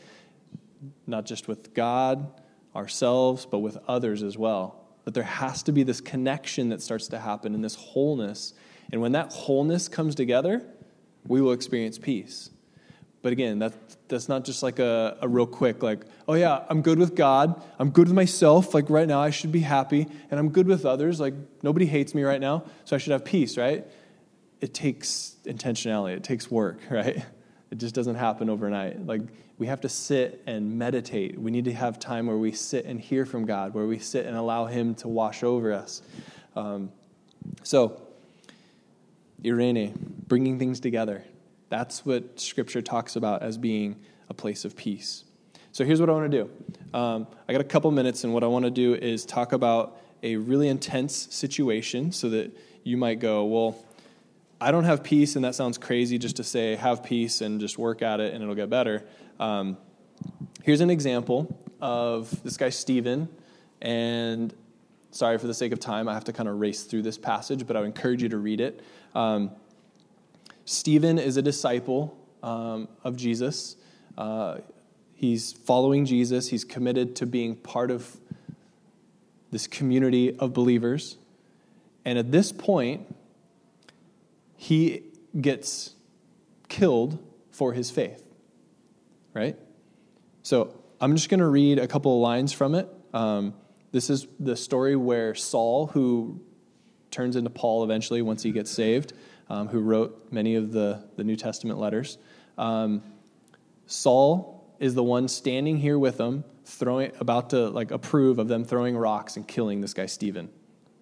not 1.06 1.26
just 1.26 1.48
with 1.48 1.74
God, 1.74 2.42
ourselves, 2.76 3.46
but 3.46 3.60
with 3.60 3.78
others 3.88 4.24
as 4.24 4.38
well 4.38 4.88
that 5.08 5.14
there 5.14 5.24
has 5.24 5.64
to 5.64 5.72
be 5.72 5.84
this 5.84 6.02
connection 6.02 6.68
that 6.68 6.82
starts 6.82 7.08
to 7.08 7.18
happen 7.18 7.56
and 7.56 7.64
this 7.64 7.76
wholeness. 7.76 8.54
And 8.92 9.00
when 9.00 9.14
that 9.14 9.32
wholeness 9.32 9.88
comes 9.88 10.16
together, 10.16 10.62
we 11.26 11.40
will 11.40 11.54
experience 11.54 11.98
peace. 11.98 12.50
But 13.22 13.32
again, 13.32 13.60
that, 13.60 13.72
that's 14.10 14.28
not 14.28 14.44
just 14.44 14.64
like 14.64 14.80
a, 14.80 15.18
a 15.22 15.28
real 15.30 15.48
quick, 15.48 15.82
like, 15.82 16.04
oh 16.28 16.34
yeah, 16.34 16.66
I'm 16.70 16.82
good 16.82 17.00
with 17.00 17.16
God. 17.16 17.64
I'm 17.80 17.92
good 17.92 18.08
with 18.08 18.16
myself. 18.18 18.74
Like 18.74 18.90
right 18.90 19.08
now, 19.08 19.22
I 19.22 19.30
should 19.30 19.54
be 19.54 19.62
happy. 19.62 20.08
And 20.30 20.42
I'm 20.42 20.50
good 20.50 20.68
with 20.68 20.86
others. 20.86 21.22
Like 21.22 21.36
nobody 21.64 21.86
hates 21.86 22.14
me 22.14 22.24
right 22.24 22.42
now, 22.42 22.66
so 22.84 22.94
I 22.94 23.00
should 23.00 23.14
have 23.14 23.24
peace, 23.24 23.58
right? 23.58 23.88
It 24.60 24.74
takes 24.74 25.38
intentionality, 25.46 26.18
it 26.18 26.26
takes 26.26 26.52
work, 26.52 26.82
right? 26.92 27.24
It 27.72 27.78
just 27.80 27.94
doesn't 27.96 28.16
happen 28.16 28.50
overnight. 28.50 29.06
Like 29.06 29.22
we 29.58 29.68
have 29.68 29.82
to 29.82 29.90
sit 29.90 30.44
and 30.46 30.78
meditate. 30.78 31.40
We 31.40 31.52
need 31.52 31.66
to 31.66 31.74
have 31.74 32.00
time 32.00 32.28
where 32.28 32.38
we 32.38 32.52
sit 32.52 32.86
and 32.86 33.00
hear 33.00 33.26
from 33.26 33.46
God, 33.46 33.74
where 33.74 33.86
we 33.86 34.00
sit 34.00 34.26
and 34.26 34.38
allow 34.38 34.66
Him 34.66 34.94
to 34.96 35.08
wash 35.08 35.44
over 35.44 35.74
us. 35.74 36.02
Um, 36.56 36.92
so, 37.64 38.02
Eirene, 39.44 39.94
bringing 40.28 40.60
things 40.60 40.80
together. 40.80 41.24
That's 41.70 42.06
what 42.06 42.40
Scripture 42.40 42.82
talks 42.82 43.16
about 43.16 43.42
as 43.42 43.58
being 43.58 43.98
a 44.30 44.34
place 44.34 44.64
of 44.64 44.76
peace. 44.76 45.24
So, 45.72 45.84
here's 45.84 46.00
what 46.00 46.10
I 46.10 46.14
want 46.14 46.32
to 46.32 46.44
do. 46.44 46.98
Um, 46.98 47.28
I 47.50 47.52
got 47.52 47.62
a 47.62 47.66
couple 47.66 47.90
minutes, 47.92 48.24
and 48.24 48.34
what 48.34 48.44
I 48.44 48.48
want 48.48 48.66
to 48.66 48.72
do 48.72 48.94
is 48.94 49.26
talk 49.26 49.54
about 49.54 50.00
a 50.24 50.36
really 50.36 50.68
intense 50.68 51.28
situation 51.34 52.12
so 52.12 52.30
that 52.30 52.56
you 52.84 52.98
might 52.98 53.20
go, 53.20 53.46
well, 53.46 53.84
I 54.60 54.72
don't 54.72 54.86
have 54.86 55.04
peace, 55.04 55.36
and 55.36 55.46
that 55.46 55.54
sounds 55.54 55.78
crazy 55.78 56.18
just 56.18 56.38
to 56.38 56.44
say 56.44 56.76
have 56.76 57.04
peace 57.04 57.42
and 57.42 57.60
just 57.60 57.78
work 57.78 58.02
at 58.02 58.20
it 58.20 58.34
and 58.34 58.42
it'll 58.42 58.56
get 58.56 58.70
better. 58.70 59.06
Um, 59.40 59.78
here's 60.64 60.82
an 60.82 60.90
example 60.90 61.60
of 61.80 62.44
this 62.44 62.58
guy, 62.58 62.70
Stephen, 62.70 63.30
and 63.84 64.52
sorry 65.12 65.38
for 65.38 65.46
the 65.46 65.54
sake 65.54 65.74
of 65.74 65.80
time, 65.80 66.08
I 66.08 66.16
have 66.16 66.24
to 66.26 66.34
kind 66.34 66.50
of 66.50 66.60
race 66.60 66.84
through 66.84 67.04
this 67.04 67.20
passage, 67.20 67.68
but 67.68 67.76
I 67.76 67.82
would 67.82 67.86
encourage 67.86 68.24
you 68.24 68.30
to 68.30 68.38
read 68.38 68.60
it. 68.60 68.82
Um, 69.14 69.52
Stephen 70.66 71.20
is 71.20 71.38
a 71.38 71.42
disciple 71.44 72.18
um, 72.42 72.88
of 73.04 73.16
Jesus. 73.16 73.76
Uh, 74.18 74.58
he's 75.14 75.54
following 75.54 76.04
Jesus, 76.04 76.50
he's 76.50 76.64
committed 76.64 77.16
to 77.18 77.28
being 77.28 77.56
part 77.56 77.92
of 77.92 78.18
this 79.52 79.68
community 79.68 80.36
of 80.40 80.54
believers. 80.54 81.18
And 82.06 82.18
at 82.18 82.32
this 82.32 82.52
point, 82.52 83.06
he 84.58 85.04
gets 85.40 85.96
killed 86.68 87.24
for 87.52 87.72
his 87.72 87.90
faith. 87.90 88.24
Right? 89.34 89.58
So 90.42 90.74
I'm 91.00 91.16
just 91.16 91.30
going 91.30 91.40
to 91.40 91.48
read 91.48 91.80
a 91.80 91.88
couple 91.88 92.16
of 92.16 92.22
lines 92.22 92.52
from 92.52 92.76
it. 92.76 92.90
Um, 93.14 93.54
this 93.92 94.10
is 94.10 94.28
the 94.40 94.58
story 94.58 94.96
where 94.96 95.34
Saul, 95.36 95.88
who 95.88 96.42
turns 97.12 97.36
into 97.36 97.50
Paul 97.50 97.84
eventually 97.84 98.22
once 98.22 98.44
he 98.44 98.52
gets 98.52 98.70
saved, 98.70 99.14
um, 99.50 99.68
who 99.68 99.80
wrote 99.80 100.28
many 100.32 100.56
of 100.56 100.72
the, 100.72 101.04
the 101.16 101.24
New 101.24 101.36
Testament 101.36 101.80
letters. 101.80 102.18
Um, 102.58 103.04
Saul 103.86 104.76
is 104.80 104.94
the 104.94 105.04
one 105.04 105.28
standing 105.28 105.78
here 105.78 105.98
with 105.98 106.18
them, 106.18 106.44
throwing, 106.66 107.12
about 107.20 107.52
to 107.52 107.70
like 107.70 107.92
approve 107.92 108.40
of 108.40 108.48
them 108.48 108.66
throwing 108.66 108.98
rocks 108.98 109.38
and 109.38 109.48
killing 109.48 109.82
this 109.82 109.94
guy 109.94 110.06
Stephen. 110.08 110.50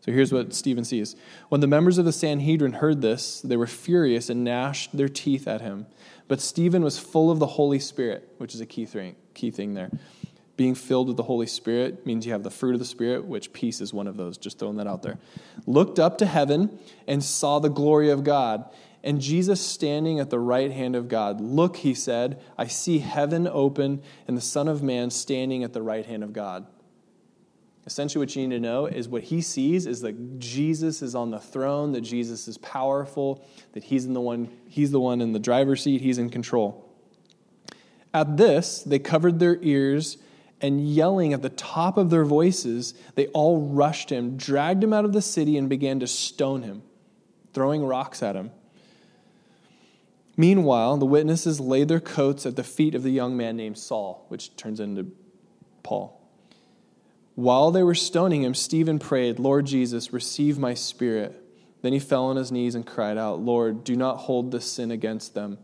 So 0.06 0.12
here's 0.12 0.32
what 0.32 0.54
Stephen 0.54 0.86
sees. 0.86 1.16
When 1.50 1.62
the 1.62 1.68
members 1.68 1.98
of 1.98 2.06
the 2.06 2.12
Sanhedrin 2.12 2.74
heard 2.74 3.02
this, 3.02 3.42
they 3.42 3.58
were 3.58 3.66
furious 3.66 4.30
and 4.30 4.44
gnashed 4.44 4.96
their 4.96 5.10
teeth 5.10 5.48
at 5.48 5.62
him. 5.62 5.88
But 6.28 6.42
Stephen 6.42 6.84
was 6.84 7.00
full 7.00 7.32
of 7.32 7.40
the 7.40 7.48
Holy 7.48 7.80
Spirit, 7.80 8.32
which 8.38 8.54
is 8.54 8.62
a 8.62 8.68
key 8.68 8.86
thing, 8.86 9.16
key 9.34 9.50
thing 9.50 9.74
there. 9.74 9.90
Being 10.58 10.76
filled 10.76 11.08
with 11.08 11.18
the 11.18 11.24
Holy 11.24 11.48
Spirit 11.48 12.06
means 12.06 12.24
you 12.24 12.34
have 12.34 12.44
the 12.44 12.52
fruit 12.52 12.74
of 12.74 12.80
the 12.80 12.86
Spirit, 12.86 13.26
which 13.26 13.52
peace 13.52 13.82
is 13.82 13.96
one 13.96 14.06
of 14.06 14.16
those, 14.16 14.38
just 14.38 14.60
throwing 14.60 14.78
that 14.78 14.86
out 14.86 15.02
there. 15.02 15.18
Looked 15.66 15.98
up 15.98 16.20
to 16.20 16.28
heaven 16.28 16.78
and 17.08 17.24
saw 17.24 17.58
the 17.58 17.70
glory 17.70 18.12
of 18.12 18.24
God 18.24 18.70
and 19.04 19.20
Jesus 19.20 19.60
standing 19.60 20.20
at 20.20 20.30
the 20.30 20.40
right 20.40 20.72
hand 20.72 20.96
of 20.96 21.08
God. 21.08 21.42
Look, 21.42 21.78
he 21.78 21.96
said, 21.96 22.40
I 22.60 22.68
see 22.68 23.00
heaven 23.00 23.48
open 23.48 24.04
and 24.28 24.38
the 24.38 24.42
Son 24.42 24.68
of 24.68 24.84
Man 24.84 25.10
standing 25.10 25.64
at 25.64 25.74
the 25.74 25.82
right 25.82 26.06
hand 26.06 26.24
of 26.24 26.32
God. 26.32 26.68
Essentially, 27.86 28.20
what 28.20 28.36
you 28.36 28.48
need 28.48 28.56
to 28.56 28.60
know 28.60 28.88
is 28.88 29.08
what 29.08 29.24
he 29.24 29.42
sees 29.42 29.86
is 29.86 30.02
that 30.02 30.40
Jesus 30.40 31.04
is 31.04 31.14
on 31.14 31.30
the 31.30 31.40
throne, 31.40 31.92
that 31.92 32.02
Jesus 32.02 32.48
is 32.48 32.58
powerful, 32.58 33.46
that 33.74 33.84
he's 33.84 34.06
in 34.06 34.14
the 34.14 34.22
one, 34.22 34.50
he's 34.68 34.92
the 34.92 35.00
one 35.00 35.22
in 35.22 35.34
the 35.34 35.40
driver's 35.40 35.84
seat, 35.84 36.02
he's 36.02 36.18
in 36.18 36.30
control. 36.30 36.84
At 38.14 38.38
this, 38.38 38.82
they 38.82 38.98
covered 38.98 39.40
their 39.40 39.60
ears 39.62 40.18
and 40.62 40.88
yelling 40.88 41.34
at 41.34 41.42
the 41.42 41.50
top 41.50 41.98
of 41.98 42.10
their 42.10 42.26
voices, 42.26 42.96
they 43.16 43.28
all 43.28 43.62
rushed 43.62 44.10
him, 44.10 44.38
dragged 44.38 44.84
him 44.84 44.94
out 44.94 45.06
of 45.06 45.14
the 45.14 45.22
city, 45.22 45.58
and 45.58 45.70
began 45.70 46.00
to 46.00 46.08
stone 46.08 46.64
him, 46.64 46.82
throwing 47.54 47.84
rocks 47.84 48.24
at 48.24 48.36
him. 48.36 48.52
Meanwhile, 50.38 50.98
the 50.98 51.06
witnesses 51.06 51.60
laid 51.60 51.88
their 51.88 52.00
coats 52.00 52.46
at 52.46 52.56
the 52.56 52.64
feet 52.64 52.96
of 52.96 53.04
the 53.04 53.12
young 53.12 53.38
man 53.38 53.58
named 53.58 53.78
Saul, 53.78 54.26
which 54.30 54.56
turns 54.56 54.80
into 54.80 55.12
Paul. 55.84 56.25
While 57.36 57.72
they 57.72 57.84
were 57.84 57.96
stoning 57.96 58.44
him, 58.44 58.54
Stephen 58.54 58.98
prayed, 58.98 59.40
Lord 59.40 59.66
Jesus, 59.66 60.14
receive 60.14 60.58
my 60.58 60.74
spirit. 60.74 61.42
Then 61.82 61.94
he 61.94 62.00
fell 62.00 62.26
on 62.26 62.38
his 62.38 62.52
knees 62.52 62.76
and 62.76 62.86
cried 62.86 63.18
out, 63.18 63.42
Lord, 63.42 63.84
do 63.84 63.96
not 63.96 64.18
hold 64.18 64.52
this 64.52 64.66
sin 64.66 64.90
against 64.90 65.34
them. 65.34 65.58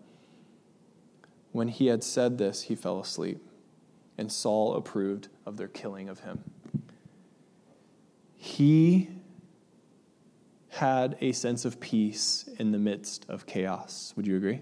When 1.53 1.69
he 1.69 1.87
had 1.87 2.03
said 2.03 2.37
this, 2.37 2.63
he 2.63 2.75
fell 2.75 2.99
asleep, 2.99 3.41
and 4.17 4.31
Saul 4.31 4.75
approved 4.75 5.29
of 5.45 5.57
their 5.57 5.67
killing 5.67 6.09
of 6.09 6.19
him. 6.19 6.43
He 8.35 9.09
had 10.69 11.17
a 11.21 11.31
sense 11.31 11.65
of 11.65 11.79
peace 11.79 12.49
in 12.57 12.71
the 12.71 12.77
midst 12.77 13.25
of 13.29 13.45
chaos. 13.45 14.13
Would 14.15 14.27
you 14.27 14.37
agree? 14.37 14.61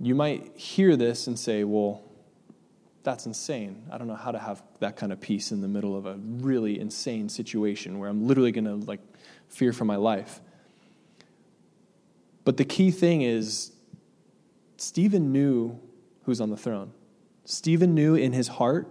You 0.00 0.14
might 0.14 0.56
hear 0.56 0.96
this 0.96 1.26
and 1.26 1.38
say, 1.38 1.62
well, 1.64 2.02
that's 3.02 3.26
insane. 3.26 3.84
I 3.90 3.98
don't 3.98 4.08
know 4.08 4.14
how 4.14 4.30
to 4.30 4.38
have 4.38 4.62
that 4.80 4.96
kind 4.96 5.12
of 5.12 5.20
peace 5.20 5.52
in 5.52 5.60
the 5.60 5.68
middle 5.68 5.96
of 5.96 6.06
a 6.06 6.16
really 6.16 6.78
insane 6.78 7.28
situation 7.28 7.98
where 7.98 8.08
I'm 8.08 8.26
literally 8.26 8.52
going 8.52 8.66
to 8.66 8.74
like 8.74 9.00
fear 9.48 9.72
for 9.72 9.84
my 9.84 9.96
life. 9.96 10.40
But 12.44 12.56
the 12.56 12.64
key 12.64 12.90
thing 12.90 13.22
is 13.22 13.72
Stephen 14.76 15.32
knew 15.32 15.78
who's 16.24 16.40
on 16.40 16.50
the 16.50 16.56
throne. 16.56 16.92
Stephen 17.44 17.94
knew 17.94 18.14
in 18.14 18.32
his 18.32 18.48
heart 18.48 18.88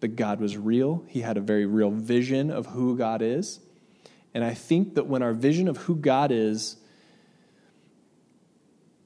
that 0.00 0.08
God 0.08 0.40
was 0.40 0.56
real. 0.56 1.04
He 1.08 1.20
had 1.20 1.36
a 1.36 1.40
very 1.40 1.66
real 1.66 1.90
vision 1.90 2.50
of 2.50 2.66
who 2.66 2.96
God 2.96 3.22
is. 3.22 3.60
And 4.34 4.44
I 4.44 4.54
think 4.54 4.94
that 4.94 5.06
when 5.06 5.22
our 5.22 5.32
vision 5.32 5.68
of 5.68 5.78
who 5.78 5.96
God 5.96 6.30
is 6.30 6.76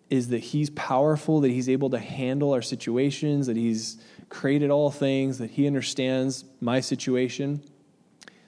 is 0.08 0.28
that 0.28 0.38
he's 0.38 0.70
powerful, 0.70 1.40
that 1.40 1.50
he's 1.50 1.68
able 1.68 1.90
to 1.90 1.98
handle 1.98 2.52
our 2.52 2.62
situations, 2.62 3.46
that 3.46 3.56
he's 3.56 4.02
created 4.30 4.70
all 4.70 4.90
things, 4.90 5.38
that 5.38 5.50
He 5.50 5.66
understands 5.66 6.44
my 6.60 6.80
situation, 6.80 7.62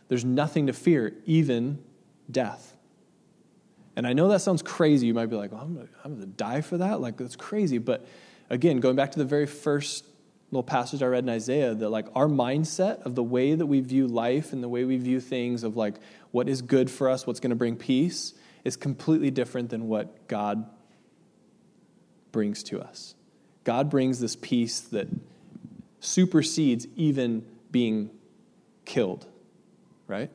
there's 0.09 0.25
nothing 0.25 0.67
to 0.69 0.73
fear, 0.73 1.13
even 1.27 1.83
death. 2.31 2.77
And 3.95 4.07
I 4.07 4.15
know 4.15 4.29
that 4.29 4.41
sounds 4.41 4.63
crazy. 4.63 5.07
You 5.07 5.15
might 5.15 5.27
be 5.27 5.37
like, 5.37 5.53
well, 5.53 5.61
I'm 5.61 5.75
going 5.75 6.21
to 6.21 6.27
die 6.27 6.63
for 6.63 6.79
that? 6.79 7.01
Like, 7.01 7.19
that's 7.19 7.37
crazy. 7.37 7.79
But 7.79 8.07
again, 8.49 8.81
going 8.81 8.97
back 8.97 9.13
to 9.13 9.19
the 9.19 9.25
very 9.25 9.47
first 9.47 10.07
little 10.51 10.63
passage 10.63 11.03
I 11.03 11.07
read 11.07 11.25
in 11.25 11.31
Isaiah, 11.31 11.75
that 11.75 11.89
like 11.89 12.07
our 12.15 12.27
mindset 12.27 13.03
of 13.03 13.15
the 13.15 13.23
way 13.23 13.55
that 13.55 13.67
we 13.67 13.81
view 13.81 14.07
life 14.07 14.53
and 14.53 14.63
the 14.63 14.69
way 14.69 14.85
we 14.85 14.99
view 14.99 15.19
things 15.19 15.65
of 15.65 15.77
like 15.77 15.95
what 16.31 16.49
is 16.49 16.63
good 16.63 16.91
for 16.91 17.09
us, 17.09 17.27
what's 17.27 17.41
going 17.41 17.51
to 17.51 17.57
bring 17.57 17.77
peace, 17.77 18.35
is 18.65 18.77
completely 18.77 19.31
different 19.31 19.71
than 19.71 19.89
what 19.89 20.29
God 20.29 20.67
brings 22.33 22.63
to 22.65 22.81
us. 22.81 23.15
God 23.65 23.91
brings 23.91 24.21
this 24.21 24.37
peace 24.37 24.81
that 24.81 25.09
supersedes 26.03 26.89
even 26.97 27.47
being 27.71 28.11
killed, 28.85 29.27
right? 30.09 30.31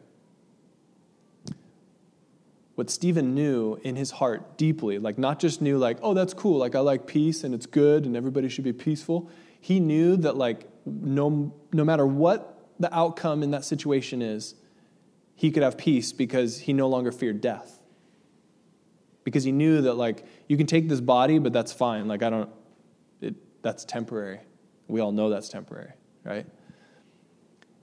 What 2.76 2.90
Stephen 2.90 3.36
knew 3.36 3.80
in 3.84 3.96
his 3.96 4.12
heart 4.12 4.58
deeply, 4.58 4.98
like 4.98 5.18
not 5.18 5.40
just 5.40 5.62
knew, 5.62 5.78
like, 5.78 5.98
oh, 6.02 6.14
that's 6.14 6.34
cool, 6.34 6.58
like 6.58 6.74
I 6.74 6.80
like 6.80 7.06
peace 7.06 7.44
and 7.44 7.54
it's 7.54 7.66
good 7.66 8.06
and 8.06 8.16
everybody 8.16 8.48
should 8.50 8.64
be 8.64 8.74
peaceful. 8.74 9.30
He 9.60 9.80
knew 9.80 10.16
that, 10.18 10.38
like, 10.38 10.70
no, 10.86 11.54
no 11.74 11.84
matter 11.84 12.06
what 12.06 12.70
the 12.80 12.94
outcome 12.96 13.44
in 13.44 13.52
that 13.52 13.66
situation 13.66 14.22
is, 14.22 14.56
he 15.36 15.52
could 15.52 15.64
have 15.64 15.78
peace 15.78 16.14
because 16.14 16.60
he 16.60 16.74
no 16.74 16.88
longer 16.88 17.12
feared 17.12 17.42
death. 17.42 17.80
Because 19.26 19.44
he 19.44 19.52
knew 19.52 19.82
that, 19.82 19.96
like, 19.96 20.26
you 20.48 20.56
can 20.56 20.68
take 20.68 20.88
this 20.88 21.02
body, 21.02 21.40
but 21.40 21.52
that's 21.52 21.74
fine. 21.74 22.08
Like, 22.08 22.24
I 22.24 22.30
don't, 22.30 22.50
it, 23.20 23.36
that's 23.62 23.84
temporary. 23.84 24.40
We 24.88 25.02
all 25.02 25.12
know 25.12 25.30
that's 25.30 25.50
temporary, 25.50 25.92
right? 26.24 26.46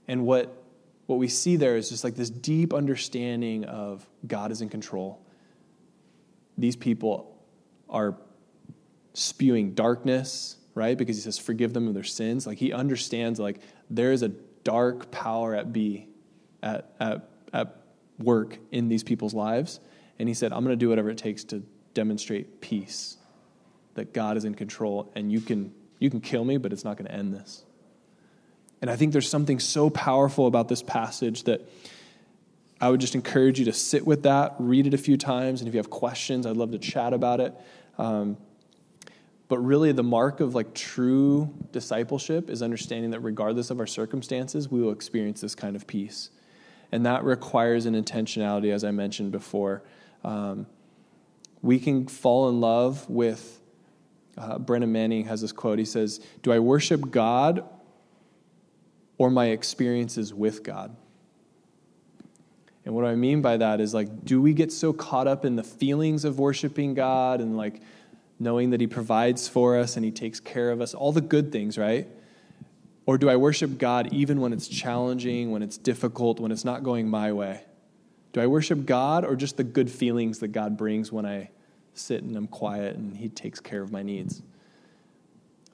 And 0.07 0.25
what, 0.25 0.63
what 1.05 1.17
we 1.17 1.27
see 1.27 1.55
there 1.55 1.77
is 1.77 1.89
just 1.89 2.03
like 2.03 2.15
this 2.15 2.29
deep 2.29 2.73
understanding 2.73 3.65
of 3.65 4.07
God 4.25 4.51
is 4.51 4.61
in 4.61 4.69
control. 4.69 5.21
These 6.57 6.75
people 6.75 7.35
are 7.89 8.15
spewing 9.13 9.73
darkness, 9.73 10.57
right? 10.73 10.97
Because 10.97 11.15
he 11.15 11.21
says, 11.21 11.37
forgive 11.37 11.73
them 11.73 11.87
of 11.87 11.93
their 11.93 12.03
sins. 12.03 12.45
Like 12.47 12.57
he 12.57 12.73
understands, 12.73 13.39
like, 13.39 13.59
there 13.89 14.11
is 14.11 14.23
a 14.23 14.29
dark 14.63 15.11
power 15.11 15.55
at 15.55 15.71
be, 15.71 16.07
at, 16.63 16.93
at, 16.99 17.29
at 17.53 17.81
work 18.19 18.57
in 18.71 18.87
these 18.87 19.03
people's 19.03 19.33
lives. 19.33 19.79
And 20.17 20.27
he 20.27 20.33
said, 20.33 20.51
I'm 20.53 20.63
going 20.63 20.73
to 20.73 20.75
do 20.75 20.89
whatever 20.89 21.09
it 21.09 21.17
takes 21.17 21.43
to 21.45 21.63
demonstrate 21.93 22.61
peace, 22.61 23.17
that 23.93 24.13
God 24.13 24.37
is 24.37 24.45
in 24.45 24.55
control, 24.55 25.11
and 25.15 25.31
you 25.31 25.39
can 25.39 25.73
you 26.05 26.11
can 26.11 26.21
kill 26.21 26.45
me, 26.45 26.57
but 26.57 26.71
it's 26.71 26.85
not 26.85 26.95
going 26.95 27.07
to 27.07 27.13
end 27.13 27.33
this. 27.33 27.63
And 28.81 28.89
I 28.89 28.95
think 28.95 29.11
there's 29.11 29.27
something 29.27 29.59
so 29.59 29.89
powerful 29.89 30.47
about 30.47 30.67
this 30.67 30.83
passage 30.83 31.43
that 31.43 31.67
I 32.79 32.89
would 32.89 33.01
just 33.01 33.15
encourage 33.15 33.57
you 33.57 33.65
to 33.65 33.73
sit 33.73 34.05
with 34.05 34.23
that, 34.23 34.55
read 34.59 34.85
it 34.85 34.93
a 34.93 34.97
few 34.97 35.17
times, 35.17 35.61
and 35.61 35.67
if 35.67 35.73
you 35.73 35.79
have 35.79 35.89
questions, 35.89 36.45
I'd 36.45 36.57
love 36.57 36.71
to 36.71 36.77
chat 36.77 37.13
about 37.13 37.39
it. 37.39 37.53
Um, 37.97 38.37
but 39.47 39.59
really, 39.59 39.91
the 39.91 40.03
mark 40.03 40.39
of 40.39 40.53
like 40.53 40.73
true 40.73 41.53
discipleship 41.71 42.49
is 42.49 42.61
understanding 42.61 43.11
that 43.11 43.21
regardless 43.21 43.69
of 43.69 43.79
our 43.79 43.87
circumstances, 43.87 44.69
we 44.69 44.81
will 44.81 44.91
experience 44.91 45.41
this 45.41 45.55
kind 45.55 45.75
of 45.75 45.87
peace. 45.87 46.29
And 46.91 47.05
that 47.05 47.23
requires 47.23 47.85
an 47.85 47.93
intentionality, 47.93 48.71
as 48.71 48.83
I 48.83 48.91
mentioned 48.91 49.31
before. 49.31 49.83
Um, 50.23 50.67
we 51.61 51.79
can 51.79 52.07
fall 52.07 52.49
in 52.49 52.61
love 52.61 53.09
with 53.09 53.61
uh, 54.37 54.59
Brennan 54.59 54.91
Manning 54.91 55.25
has 55.25 55.41
this 55.41 55.51
quote. 55.51 55.79
He 55.79 55.85
says, 55.85 56.19
Do 56.41 56.51
I 56.51 56.59
worship 56.59 57.11
God 57.11 57.63
or 59.17 59.29
my 59.29 59.47
experiences 59.47 60.33
with 60.33 60.63
God? 60.63 60.95
And 62.85 62.93
what 62.93 63.05
I 63.05 63.15
mean 63.15 63.41
by 63.41 63.57
that 63.57 63.81
is 63.81 63.93
like, 63.93 64.23
do 64.23 64.41
we 64.41 64.53
get 64.53 64.71
so 64.71 64.93
caught 64.93 65.27
up 65.27 65.43
in 65.43 65.55
the 65.55 65.63
feelings 65.63 66.23
of 66.23 66.37
worshiping 66.37 66.93
God 66.93 67.41
and 67.41 67.57
like 67.57 67.81
knowing 68.39 68.69
that 68.71 68.79
He 68.79 68.87
provides 68.87 69.47
for 69.47 69.77
us 69.77 69.95
and 69.95 70.05
He 70.05 70.11
takes 70.11 70.39
care 70.39 70.69
of 70.69 70.81
us, 70.81 70.93
all 70.93 71.11
the 71.11 71.21
good 71.21 71.51
things, 71.51 71.77
right? 71.77 72.07
Or 73.07 73.17
do 73.17 73.29
I 73.29 73.37
worship 73.37 73.77
God 73.77 74.13
even 74.13 74.39
when 74.39 74.53
it's 74.53 74.67
challenging, 74.67 75.51
when 75.51 75.63
it's 75.63 75.77
difficult, 75.77 76.39
when 76.39 76.51
it's 76.51 76.65
not 76.65 76.83
going 76.83 77.07
my 77.07 77.31
way? 77.33 77.63
Do 78.33 78.41
I 78.41 78.47
worship 78.47 78.85
God 78.85 79.25
or 79.25 79.35
just 79.35 79.57
the 79.57 79.63
good 79.63 79.89
feelings 79.89 80.39
that 80.39 80.49
God 80.49 80.77
brings 80.77 81.11
when 81.11 81.25
I 81.25 81.49
sit 81.97 82.23
and 82.23 82.35
I'm 82.35 82.47
quiet 82.47 82.95
and 82.95 83.15
He 83.15 83.29
takes 83.29 83.59
care 83.59 83.81
of 83.81 83.91
my 83.91 84.03
needs. 84.03 84.41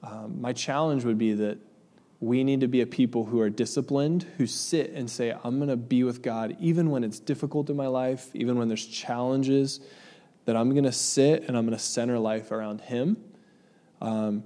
Um, 0.02 0.40
my 0.40 0.52
challenge 0.52 1.04
would 1.04 1.18
be 1.18 1.34
that 1.34 1.58
we 2.20 2.44
need 2.44 2.60
to 2.60 2.68
be 2.68 2.80
a 2.80 2.86
people 2.86 3.24
who 3.24 3.40
are 3.40 3.50
disciplined, 3.50 4.24
who 4.38 4.46
sit 4.46 4.92
and 4.92 5.10
say, 5.10 5.34
I'm 5.42 5.58
going 5.58 5.68
to 5.68 5.76
be 5.76 6.04
with 6.04 6.22
God 6.22 6.56
even 6.60 6.90
when 6.90 7.02
it's 7.02 7.18
difficult 7.18 7.68
in 7.68 7.76
my 7.76 7.88
life, 7.88 8.30
even 8.32 8.56
when 8.56 8.68
there's 8.68 8.86
challenges, 8.86 9.80
that 10.44 10.56
I'm 10.56 10.70
going 10.70 10.84
to 10.84 10.92
sit 10.92 11.44
and 11.48 11.56
I'm 11.56 11.66
going 11.66 11.76
to 11.76 11.82
center 11.82 12.18
life 12.18 12.52
around 12.52 12.80
Him 12.82 13.16
um, 14.00 14.44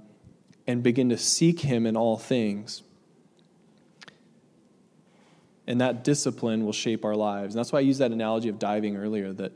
and 0.65 0.81
begin 0.81 1.09
to 1.09 1.17
seek 1.17 1.59
Him 1.59 1.85
in 1.85 1.95
all 1.95 2.17
things. 2.17 2.81
And 5.67 5.81
that 5.81 6.03
discipline 6.03 6.65
will 6.65 6.73
shape 6.73 7.05
our 7.05 7.15
lives. 7.15 7.53
And 7.53 7.59
that's 7.59 7.71
why 7.71 7.79
I 7.79 7.83
used 7.83 7.99
that 7.99 8.11
analogy 8.11 8.49
of 8.49 8.57
diving 8.57 8.95
earlier 8.95 9.33
that 9.33 9.51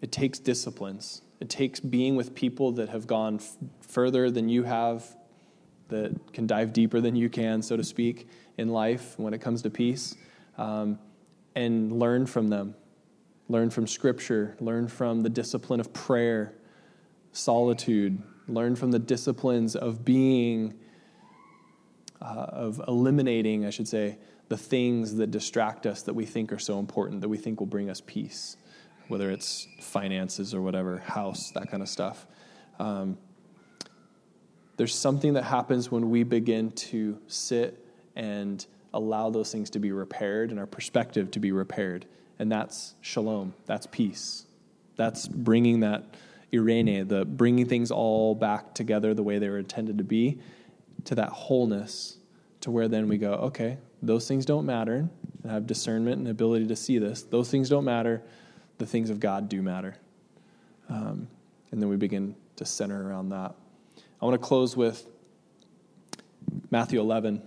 it 0.00 0.12
takes 0.12 0.38
disciplines. 0.38 1.22
It 1.40 1.48
takes 1.48 1.80
being 1.80 2.16
with 2.16 2.34
people 2.34 2.72
that 2.72 2.88
have 2.88 3.06
gone 3.06 3.36
f- 3.36 3.56
further 3.80 4.30
than 4.30 4.48
you 4.48 4.62
have, 4.64 5.16
that 5.88 6.32
can 6.32 6.46
dive 6.46 6.72
deeper 6.72 7.00
than 7.00 7.16
you 7.16 7.28
can, 7.28 7.62
so 7.62 7.76
to 7.76 7.84
speak, 7.84 8.28
in 8.56 8.68
life 8.68 9.18
when 9.18 9.34
it 9.34 9.40
comes 9.40 9.62
to 9.62 9.70
peace, 9.70 10.14
um, 10.56 10.98
and 11.54 11.98
learn 11.98 12.26
from 12.26 12.48
them. 12.48 12.74
Learn 13.48 13.70
from 13.70 13.86
Scripture, 13.86 14.54
learn 14.60 14.86
from 14.86 15.22
the 15.22 15.28
discipline 15.28 15.80
of 15.80 15.92
prayer, 15.92 16.54
solitude, 17.32 18.22
learn 18.46 18.76
from 18.76 18.92
the 18.92 18.98
disciplines 18.98 19.74
of 19.74 20.04
being, 20.04 20.74
uh, 22.22 22.46
of 22.50 22.80
eliminating, 22.86 23.66
I 23.66 23.70
should 23.70 23.88
say, 23.88 24.18
the 24.48 24.56
things 24.56 25.16
that 25.16 25.30
distract 25.30 25.86
us 25.86 26.02
that 26.02 26.14
we 26.14 26.26
think 26.26 26.52
are 26.52 26.58
so 26.58 26.78
important, 26.78 27.22
that 27.22 27.28
we 27.28 27.38
think 27.38 27.58
will 27.58 27.66
bring 27.66 27.90
us 27.90 28.00
peace 28.04 28.56
whether 29.10 29.30
it's 29.30 29.66
finances 29.80 30.54
or 30.54 30.62
whatever, 30.62 30.98
house, 30.98 31.50
that 31.52 31.70
kind 31.70 31.82
of 31.82 31.88
stuff. 31.88 32.26
Um, 32.78 33.18
there's 34.76 34.94
something 34.94 35.34
that 35.34 35.44
happens 35.44 35.90
when 35.90 36.08
we 36.08 36.22
begin 36.22 36.70
to 36.72 37.18
sit 37.26 37.84
and 38.16 38.64
allow 38.94 39.30
those 39.30 39.52
things 39.52 39.70
to 39.70 39.78
be 39.78 39.92
repaired 39.92 40.50
and 40.50 40.58
our 40.58 40.66
perspective 40.66 41.30
to 41.32 41.40
be 41.40 41.52
repaired. 41.52 42.06
And 42.38 42.50
that's 42.50 42.94
shalom, 43.00 43.54
that's 43.66 43.86
peace. 43.86 44.46
That's 44.96 45.28
bringing 45.28 45.80
that 45.80 46.04
eirene, 46.52 47.08
the 47.08 47.24
bringing 47.24 47.66
things 47.66 47.90
all 47.90 48.34
back 48.34 48.74
together 48.74 49.12
the 49.12 49.22
way 49.22 49.38
they 49.38 49.48
were 49.48 49.58
intended 49.58 49.98
to 49.98 50.04
be, 50.04 50.38
to 51.04 51.14
that 51.16 51.28
wholeness, 51.28 52.16
to 52.60 52.70
where 52.70 52.88
then 52.88 53.08
we 53.08 53.18
go, 53.18 53.32
okay, 53.34 53.78
those 54.02 54.26
things 54.26 54.44
don't 54.46 54.66
matter. 54.66 55.08
I 55.46 55.52
have 55.52 55.66
discernment 55.66 56.18
and 56.18 56.28
ability 56.28 56.66
to 56.68 56.76
see 56.76 56.98
this. 56.98 57.22
Those 57.22 57.50
things 57.50 57.68
don't 57.68 57.84
matter. 57.84 58.22
The 58.80 58.86
things 58.86 59.10
of 59.10 59.20
God 59.20 59.50
do 59.50 59.60
matter. 59.60 59.94
Um, 60.88 61.28
and 61.70 61.82
then 61.82 61.90
we 61.90 61.96
begin 61.96 62.34
to 62.56 62.64
center 62.64 63.06
around 63.06 63.28
that. 63.28 63.54
I 64.22 64.24
want 64.24 64.40
to 64.40 64.46
close 64.46 64.74
with 64.74 65.06
Matthew 66.70 66.98
11. 66.98 67.42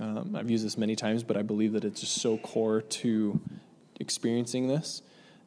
Um, 0.00 0.34
I've 0.34 0.50
used 0.50 0.66
this 0.66 0.76
many 0.76 0.96
times, 0.96 1.22
but 1.22 1.36
I 1.36 1.42
believe 1.42 1.72
that 1.74 1.84
it's 1.84 2.00
just 2.00 2.20
so 2.20 2.36
core 2.38 2.80
to 2.80 3.40
experiencing 4.00 4.66
this. 4.66 5.02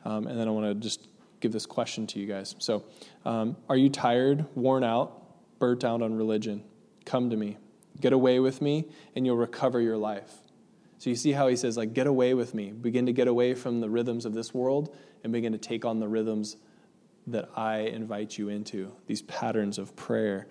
Um, 0.06 0.26
and 0.26 0.40
then 0.40 0.48
I 0.48 0.52
want 0.52 0.68
to 0.68 0.74
just 0.74 1.10
give 1.42 1.52
this 1.52 1.66
question 1.66 2.08
to 2.08 2.20
you 2.20 2.26
guys. 2.26 2.56
So, 2.60 2.86
um, 3.26 3.58
are 3.68 3.76
you 3.76 3.90
tired, 3.90 4.46
worn 4.56 4.86
out, 4.86 5.60
burnt 5.60 5.84
out 5.84 6.02
on 6.02 6.16
religion? 6.16 6.64
Come 7.04 7.30
to 7.30 7.36
me. 7.36 7.58
Get 8.00 8.14
away 8.14 8.40
with 8.40 8.62
me, 8.62 8.86
and 9.18 9.26
you'll 9.26 9.36
recover 9.36 9.82
your 9.82 9.98
life. 9.98 10.32
So 10.98 11.10
you 11.10 11.18
see 11.18 11.34
how 11.34 11.50
he 11.50 11.58
says, 11.58 11.76
like, 11.76 11.94
get 11.94 12.08
away 12.08 12.34
with 12.34 12.54
me. 12.54 12.72
Begin 12.72 13.06
to 13.06 13.14
get 13.14 13.28
away 13.28 13.54
from 13.54 13.82
the 13.82 13.90
rhythms 13.90 14.26
of 14.26 14.34
this 14.34 14.54
world 14.54 14.96
and 15.24 15.34
begin 15.34 15.52
to 15.52 15.58
take 15.58 15.86
on 15.86 16.00
the 16.00 16.08
rhythms 16.08 16.58
that 17.28 17.50
I 17.56 17.80
invite 17.80 18.38
you 18.38 18.50
into, 18.50 18.92
these 19.06 19.22
patterns 19.24 19.78
of 19.78 19.96
prayer, 19.96 20.48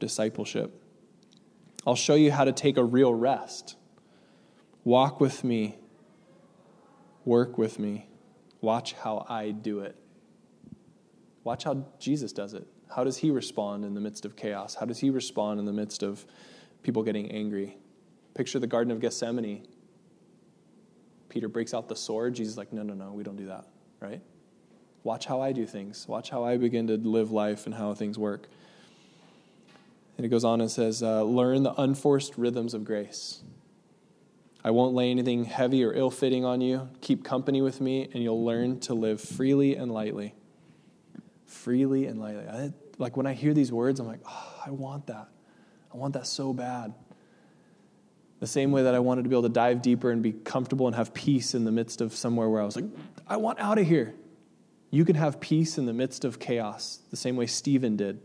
discipleship. 0.00 0.82
I'll 1.86 1.94
show 1.94 2.14
you 2.14 2.32
how 2.32 2.44
to 2.44 2.52
take 2.52 2.76
a 2.76 2.84
real 2.84 3.14
rest. 3.14 3.76
Walk 4.84 5.20
with 5.20 5.44
me, 5.44 5.78
work 7.24 7.58
with 7.58 7.78
me, 7.78 8.08
watch 8.60 8.94
how 8.94 9.26
I 9.28 9.50
do 9.50 9.80
it. 9.80 9.96
Watch 11.44 11.64
how 11.64 11.86
Jesus 11.98 12.32
does 12.32 12.54
it. 12.54 12.66
How 12.94 13.04
does 13.04 13.18
he 13.18 13.30
respond 13.30 13.84
in 13.84 13.94
the 13.94 14.00
midst 14.00 14.24
of 14.24 14.34
chaos? 14.34 14.74
How 14.74 14.86
does 14.86 14.98
he 14.98 15.10
respond 15.10 15.60
in 15.60 15.66
the 15.66 15.72
midst 15.72 16.02
of 16.02 16.26
people 16.82 17.02
getting 17.02 17.30
angry? 17.30 17.76
Picture 18.34 18.58
the 18.58 18.66
Garden 18.66 18.90
of 18.90 19.00
Gethsemane. 19.00 19.66
Peter 21.28 21.48
breaks 21.48 21.74
out 21.74 21.88
the 21.88 21.96
sword. 21.96 22.34
Jesus 22.34 22.52
is 22.52 22.58
like, 22.58 22.72
no, 22.72 22.82
no, 22.82 22.94
no, 22.94 23.12
we 23.12 23.22
don't 23.22 23.36
do 23.36 23.46
that, 23.46 23.66
right? 24.00 24.20
Watch 25.04 25.26
how 25.26 25.40
I 25.40 25.52
do 25.52 25.66
things. 25.66 26.06
Watch 26.08 26.30
how 26.30 26.44
I 26.44 26.56
begin 26.56 26.88
to 26.88 26.96
live 26.96 27.30
life 27.30 27.66
and 27.66 27.74
how 27.74 27.94
things 27.94 28.18
work. 28.18 28.48
And 30.16 30.26
it 30.26 30.28
goes 30.28 30.44
on 30.44 30.60
and 30.60 30.70
says, 30.70 31.02
uh, 31.02 31.22
Learn 31.22 31.62
the 31.62 31.80
unforced 31.80 32.36
rhythms 32.36 32.74
of 32.74 32.84
grace. 32.84 33.40
I 34.64 34.70
won't 34.72 34.94
lay 34.94 35.10
anything 35.10 35.44
heavy 35.44 35.84
or 35.84 35.92
ill 35.92 36.10
fitting 36.10 36.44
on 36.44 36.60
you. 36.60 36.88
Keep 37.00 37.24
company 37.24 37.62
with 37.62 37.80
me, 37.80 38.08
and 38.12 38.22
you'll 38.22 38.44
learn 38.44 38.80
to 38.80 38.94
live 38.94 39.20
freely 39.20 39.76
and 39.76 39.92
lightly. 39.92 40.34
Freely 41.46 42.06
and 42.06 42.20
lightly. 42.20 42.48
I, 42.48 42.72
like 42.98 43.16
when 43.16 43.26
I 43.26 43.34
hear 43.34 43.54
these 43.54 43.70
words, 43.70 44.00
I'm 44.00 44.06
like, 44.06 44.20
oh, 44.28 44.62
I 44.66 44.70
want 44.70 45.06
that. 45.06 45.28
I 45.94 45.96
want 45.96 46.14
that 46.14 46.26
so 46.26 46.52
bad. 46.52 46.92
The 48.40 48.46
same 48.46 48.72
way 48.72 48.82
that 48.82 48.94
I 48.94 48.98
wanted 48.98 49.22
to 49.22 49.28
be 49.28 49.34
able 49.34 49.44
to 49.44 49.48
dive 49.48 49.80
deeper 49.80 50.10
and 50.10 50.22
be 50.22 50.32
comfortable 50.32 50.86
and 50.86 50.96
have 50.96 51.14
peace 51.14 51.54
in 51.54 51.64
the 51.64 51.72
midst 51.72 52.00
of 52.00 52.14
somewhere 52.14 52.48
where 52.48 52.60
I 52.60 52.64
was 52.64 52.76
like, 52.76 52.84
I 53.28 53.36
want 53.36 53.60
out 53.60 53.78
of 53.78 53.86
here. 53.86 54.14
You 54.90 55.04
can 55.04 55.16
have 55.16 55.38
peace 55.38 55.76
in 55.76 55.84
the 55.84 55.92
midst 55.92 56.24
of 56.24 56.38
chaos, 56.38 57.00
the 57.10 57.16
same 57.16 57.36
way 57.36 57.46
Stephen 57.46 57.96
did. 57.96 58.20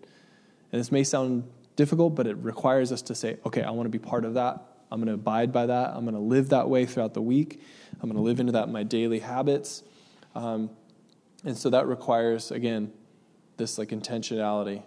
And 0.72 0.80
this 0.80 0.92
may 0.92 1.04
sound 1.04 1.50
difficult, 1.76 2.16
but 2.16 2.26
it 2.26 2.38
requires 2.38 2.92
us 2.92 3.02
to 3.04 3.16
say, 3.16 3.38
okay, 3.46 3.62
I 3.62 3.72
want 3.72 3.86
to 3.86 3.90
be 3.90 4.00
part 4.00 4.24
of 4.24 4.36
that. 4.36 4.64
I'm 4.90 5.00
going 5.00 5.08
to 5.08 5.16
abide 5.16 5.52
by 5.52 5.66
that. 5.66 5.90
I'm 5.94 6.04
going 6.04 6.16
to 6.16 6.22
live 6.22 6.50
that 6.50 6.70
way 6.70 6.86
throughout 6.86 7.14
the 7.14 7.22
week. 7.22 7.62
I'm 7.96 8.10
going 8.10 8.16
to 8.16 8.22
live 8.22 8.40
into 8.40 8.54
that 8.54 8.68
in 8.68 8.72
my 8.72 8.84
daily 8.84 9.20
habits. 9.20 9.84
Um, 10.36 10.70
and 11.44 11.58
so 11.58 11.70
that 11.72 11.88
requires, 11.88 12.52
again, 12.52 12.94
this 13.58 13.78
like 13.78 13.90
intentionality. 13.90 14.84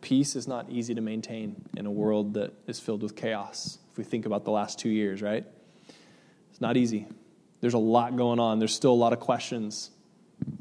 Peace 0.00 0.34
is 0.34 0.48
not 0.48 0.68
easy 0.70 0.94
to 0.94 1.00
maintain 1.00 1.62
in 1.76 1.86
a 1.86 1.90
world 1.90 2.34
that 2.34 2.54
is 2.66 2.80
filled 2.80 3.02
with 3.02 3.14
chaos. 3.14 3.78
If 3.92 3.98
we 3.98 4.04
think 4.04 4.26
about 4.26 4.44
the 4.44 4.50
last 4.50 4.78
two 4.78 4.88
years, 4.88 5.22
right? 5.22 5.44
It's 6.50 6.60
not 6.60 6.76
easy. 6.76 7.06
There's 7.60 7.74
a 7.74 7.78
lot 7.78 8.16
going 8.16 8.38
on. 8.38 8.58
There's 8.58 8.74
still 8.74 8.92
a 8.92 8.94
lot 8.94 9.12
of 9.12 9.20
questions. 9.20 9.90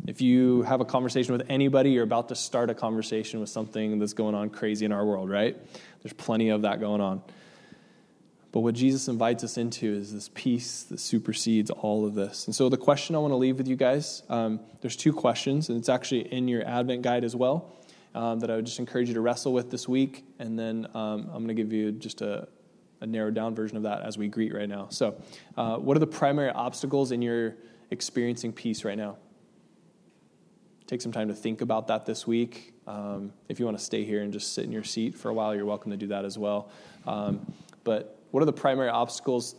If 0.08 0.22
you 0.22 0.64
have 0.64 0.82
a 0.82 0.86
conversation 0.86 1.34
with 1.34 1.46
anybody, 1.50 1.92
you're 1.92 2.04
about 2.04 2.30
to 2.30 2.36
start 2.36 2.70
a 2.70 2.74
conversation 2.74 3.40
with 3.40 3.50
something 3.50 4.00
that's 4.00 4.14
going 4.14 4.36
on 4.36 4.50
crazy 4.50 4.86
in 4.86 4.92
our 4.92 5.06
world, 5.06 5.30
right? 5.30 5.56
There's 6.04 6.14
plenty 6.14 6.50
of 6.50 6.64
that 6.64 6.80
going 6.80 7.02
on. 7.02 7.22
But 8.52 8.62
what 8.62 8.74
Jesus 8.74 9.08
invites 9.08 9.44
us 9.44 9.58
into 9.58 9.94
is 9.94 10.12
this 10.12 10.30
peace 10.34 10.84
that 10.84 11.00
supersedes 11.00 11.70
all 11.70 12.06
of 12.06 12.16
this. 12.16 12.48
And 12.48 12.56
so, 12.56 12.68
the 12.68 12.78
question 12.78 13.16
I 13.16 13.20
want 13.20 13.32
to 13.32 13.36
leave 13.36 13.58
with 13.58 13.68
you 13.68 13.76
guys 13.76 14.24
um, 14.28 14.60
there's 14.82 14.96
two 14.96 15.14
questions, 15.14 15.70
and 15.70 15.78
it's 15.78 15.90
actually 15.90 16.22
in 16.34 16.48
your 16.48 16.68
Advent 16.68 17.04
guide 17.04 17.24
as 17.24 17.36
well, 17.36 17.76
um, 18.16 18.40
that 18.40 18.50
I 18.50 18.56
would 18.56 18.66
just 18.66 18.80
encourage 18.80 19.08
you 19.08 19.14
to 19.14 19.22
wrestle 19.22 19.54
with 19.54 19.70
this 19.70 19.88
week. 19.88 20.26
And 20.40 20.58
then 20.58 20.88
um, 20.96 21.30
I'm 21.32 21.46
going 21.46 21.50
to 21.50 21.54
give 21.54 21.72
you 21.72 21.92
just 21.92 22.22
a, 22.22 22.48
a, 23.02 23.08
narrowed 23.08 23.34
down 23.34 23.56
version 23.56 23.78
of 23.78 23.84
that 23.84 24.02
as 24.02 24.18
we 24.18 24.28
greet 24.28 24.54
right 24.54 24.70
now. 24.70 24.88
So, 24.90 25.22
uh, 25.58 25.78
what 25.78 25.96
are 25.98 26.00
the 26.00 26.08
primary 26.08 26.50
obstacles 26.50 27.12
in 27.12 27.22
your 27.22 27.56
experiencing 27.92 28.54
peace 28.54 28.84
right 28.84 28.98
now? 28.98 29.18
take 30.90 31.02
some 31.02 31.12
time 31.12 31.28
to 31.28 31.36
think 31.36 31.62
about 31.62 31.86
that 31.86 32.08
this 32.08 32.26
week. 32.26 32.74
Um, 32.88 33.32
if 33.48 33.60
you 33.60 33.66
want 33.66 33.78
to 33.78 33.84
stay 33.84 34.04
here 34.04 34.24
and 34.24 34.34
just 34.34 34.56
sit 34.56 34.64
in 34.64 34.72
your 34.72 34.84
seat 34.84 35.14
for 35.14 35.30
a 35.30 35.34
while, 35.34 35.54
you're 35.54 35.66
welcome 35.66 35.92
to 35.92 35.98
do 35.98 36.08
that 36.08 36.26
as 36.26 36.36
well. 36.36 36.72
Um, 37.06 37.46
but 37.84 38.18
what 38.32 38.42
are 38.42 38.48
the 38.48 38.54
primary 38.54 38.90
obstacles 38.90 39.56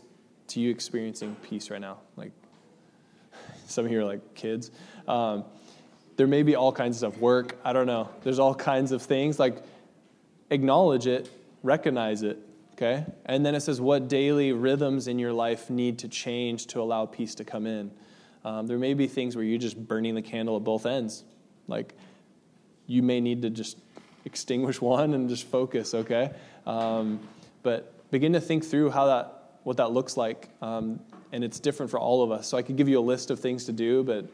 to 0.48 0.58
you 0.58 0.70
experiencing 0.70 1.36
peace 1.36 1.70
right 1.70 1.80
now? 1.80 1.98
Like 2.16 2.32
some 3.68 3.86
of 3.86 3.92
you 3.92 4.00
are 4.00 4.04
like 4.04 4.34
kids. 4.34 4.72
Um, 5.06 5.44
there 6.16 6.26
may 6.26 6.42
be 6.42 6.56
all 6.56 6.72
kinds 6.72 7.00
of 7.00 7.12
stuff. 7.12 7.22
Work, 7.22 7.56
I 7.64 7.72
don't 7.72 7.86
know. 7.86 8.08
There's 8.24 8.40
all 8.40 8.54
kinds 8.54 8.90
of 8.90 9.00
things. 9.00 9.38
Like 9.38 9.62
acknowledge 10.50 11.06
it, 11.06 11.30
recognize 11.62 12.24
it, 12.24 12.40
okay? 12.80 13.04
And 13.26 13.44
then 13.44 13.54
it 13.54 13.60
says 13.60 13.80
what 13.80 14.08
daily 14.08 14.52
rhythms 14.52 15.06
in 15.06 15.18
your 15.18 15.32
life 15.32 15.68
need 15.68 15.98
to 16.00 16.08
change 16.08 16.66
to 16.68 16.80
allow 16.80 17.06
peace 17.06 17.34
to 17.36 17.44
come 17.44 17.66
in. 17.66 17.90
Um, 18.44 18.66
there 18.66 18.78
may 18.78 18.94
be 18.94 19.06
things 19.06 19.36
where 19.36 19.44
you're 19.44 19.58
just 19.58 19.76
burning 19.76 20.14
the 20.14 20.22
candle 20.22 20.56
at 20.56 20.64
both 20.64 20.86
ends. 20.86 21.24
Like 21.68 21.94
you 22.86 23.02
may 23.02 23.20
need 23.20 23.42
to 23.42 23.50
just 23.50 23.78
extinguish 24.24 24.80
one 24.80 25.14
and 25.14 25.28
just 25.28 25.46
focus, 25.46 25.94
okay? 25.94 26.30
Um, 26.66 27.20
but 27.62 28.10
begin 28.10 28.32
to 28.32 28.40
think 28.40 28.64
through 28.64 28.90
how 28.90 29.06
that 29.06 29.36
what 29.62 29.76
that 29.76 29.92
looks 29.92 30.16
like, 30.16 30.48
um, 30.62 30.98
and 31.32 31.44
it's 31.44 31.60
different 31.60 31.90
for 31.90 32.00
all 32.00 32.22
of 32.22 32.30
us. 32.30 32.48
So 32.48 32.56
I 32.56 32.62
could 32.62 32.76
give 32.76 32.88
you 32.88 32.98
a 32.98 33.02
list 33.02 33.30
of 33.30 33.38
things 33.38 33.66
to 33.66 33.72
do, 33.72 34.02
but 34.02 34.24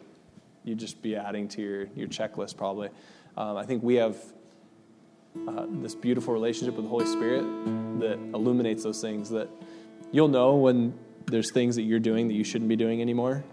you'd 0.62 0.78
just 0.78 1.02
be 1.02 1.16
adding 1.16 1.48
to 1.48 1.62
your 1.62 1.86
your 1.96 2.06
checklist 2.06 2.56
probably. 2.56 2.90
Um, 3.36 3.56
I 3.56 3.66
think 3.66 3.82
we 3.82 3.96
have 3.96 4.16
uh, 5.48 5.66
this 5.68 5.94
beautiful 5.94 6.32
relationship 6.32 6.74
with 6.74 6.84
the 6.84 6.90
Holy 6.90 7.06
Spirit 7.06 7.42
that 8.00 8.18
illuminates 8.34 8.82
those 8.82 9.00
things. 9.00 9.30
That 9.30 9.48
you'll 10.12 10.28
know 10.28 10.56
when 10.56 10.98
there's 11.26 11.50
things 11.50 11.76
that 11.76 11.82
you're 11.82 11.98
doing 12.00 12.28
that 12.28 12.34
you 12.34 12.44
shouldn't 12.44 12.68
be 12.68 12.76
doing 12.76 13.00
anymore, 13.00 13.44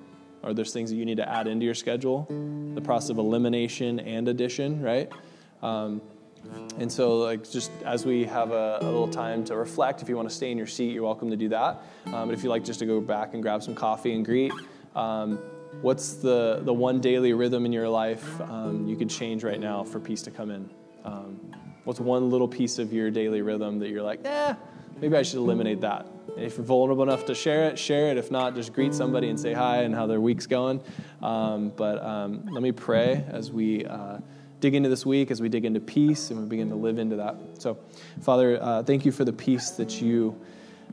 or 0.41 0.53
there's 0.53 0.73
things 0.73 0.89
that 0.89 0.95
you 0.95 1.05
need 1.05 1.17
to 1.17 1.27
add 1.27 1.47
into 1.47 1.65
your 1.65 1.73
schedule, 1.73 2.27
the 2.75 2.81
process 2.81 3.09
of 3.09 3.17
elimination 3.17 3.99
and 3.99 4.27
addition, 4.27 4.81
right? 4.81 5.11
Um, 5.61 6.01
and 6.77 6.91
so, 6.91 7.19
like, 7.19 7.49
just 7.49 7.71
as 7.85 8.05
we 8.05 8.25
have 8.25 8.51
a, 8.51 8.79
a, 8.81 8.85
little 8.85 9.07
time 9.07 9.45
to 9.45 9.55
reflect, 9.55 10.01
if 10.01 10.09
you 10.09 10.17
want 10.17 10.27
to 10.27 10.35
stay 10.35 10.51
in 10.51 10.57
your 10.57 10.67
seat, 10.67 10.91
you're 10.91 11.03
welcome 11.03 11.29
to 11.29 11.37
do 11.37 11.49
that. 11.49 11.81
Um, 12.07 12.27
but 12.27 12.33
if 12.33 12.43
you 12.43 12.49
like 12.49 12.65
just 12.65 12.79
to 12.79 12.85
go 12.85 12.99
back 12.99 13.33
and 13.33 13.41
grab 13.41 13.63
some 13.63 13.75
coffee 13.75 14.13
and 14.13 14.25
greet, 14.25 14.51
um, 14.93 15.37
what's 15.81 16.15
the, 16.15 16.59
the 16.63 16.73
one 16.73 16.99
daily 16.99 17.31
rhythm 17.31 17.65
in 17.65 17.71
your 17.71 17.87
life 17.87 18.41
um, 18.41 18.87
you 18.87 18.97
could 18.97 19.09
change 19.09 19.43
right 19.43 19.59
now 19.59 19.83
for 19.83 19.99
peace 19.99 20.21
to 20.23 20.31
come 20.31 20.51
in? 20.51 20.69
What's 21.83 21.99
one 21.99 22.29
little 22.29 22.47
piece 22.47 22.79
of 22.79 22.93
your 22.93 23.11
daily 23.11 23.41
rhythm 23.41 23.79
that 23.79 23.89
you're 23.89 24.03
like, 24.03 24.21
eh, 24.25 24.53
maybe 25.01 25.15
I 25.17 25.23
should 25.23 25.39
eliminate 25.39 25.81
that? 25.81 26.07
if 26.37 26.57
you're 26.57 26.65
vulnerable 26.65 27.03
enough 27.03 27.25
to 27.25 27.35
share 27.35 27.69
it, 27.69 27.77
share 27.77 28.09
it. 28.09 28.17
If 28.17 28.31
not, 28.31 28.55
just 28.55 28.73
greet 28.73 28.93
somebody 28.93 29.29
and 29.29 29.39
say 29.39 29.53
hi 29.53 29.83
and 29.83 29.93
how 29.93 30.07
their 30.07 30.21
week's 30.21 30.47
going. 30.47 30.81
Um, 31.21 31.71
but 31.75 32.03
um, 32.03 32.45
let 32.51 32.63
me 32.63 32.71
pray 32.71 33.23
as 33.29 33.51
we 33.51 33.85
uh, 33.85 34.17
dig 34.59 34.75
into 34.75 34.89
this 34.89 35.05
week, 35.05 35.31
as 35.31 35.41
we 35.41 35.49
dig 35.49 35.65
into 35.65 35.79
peace 35.79 36.31
and 36.31 36.39
we 36.39 36.45
begin 36.47 36.69
to 36.69 36.75
live 36.75 36.97
into 36.97 37.15
that. 37.17 37.35
So, 37.59 37.77
Father, 38.21 38.57
uh, 38.61 38.83
thank 38.83 39.05
you 39.05 39.11
for 39.11 39.25
the 39.25 39.33
peace 39.33 39.71
that 39.71 40.01
you 40.01 40.39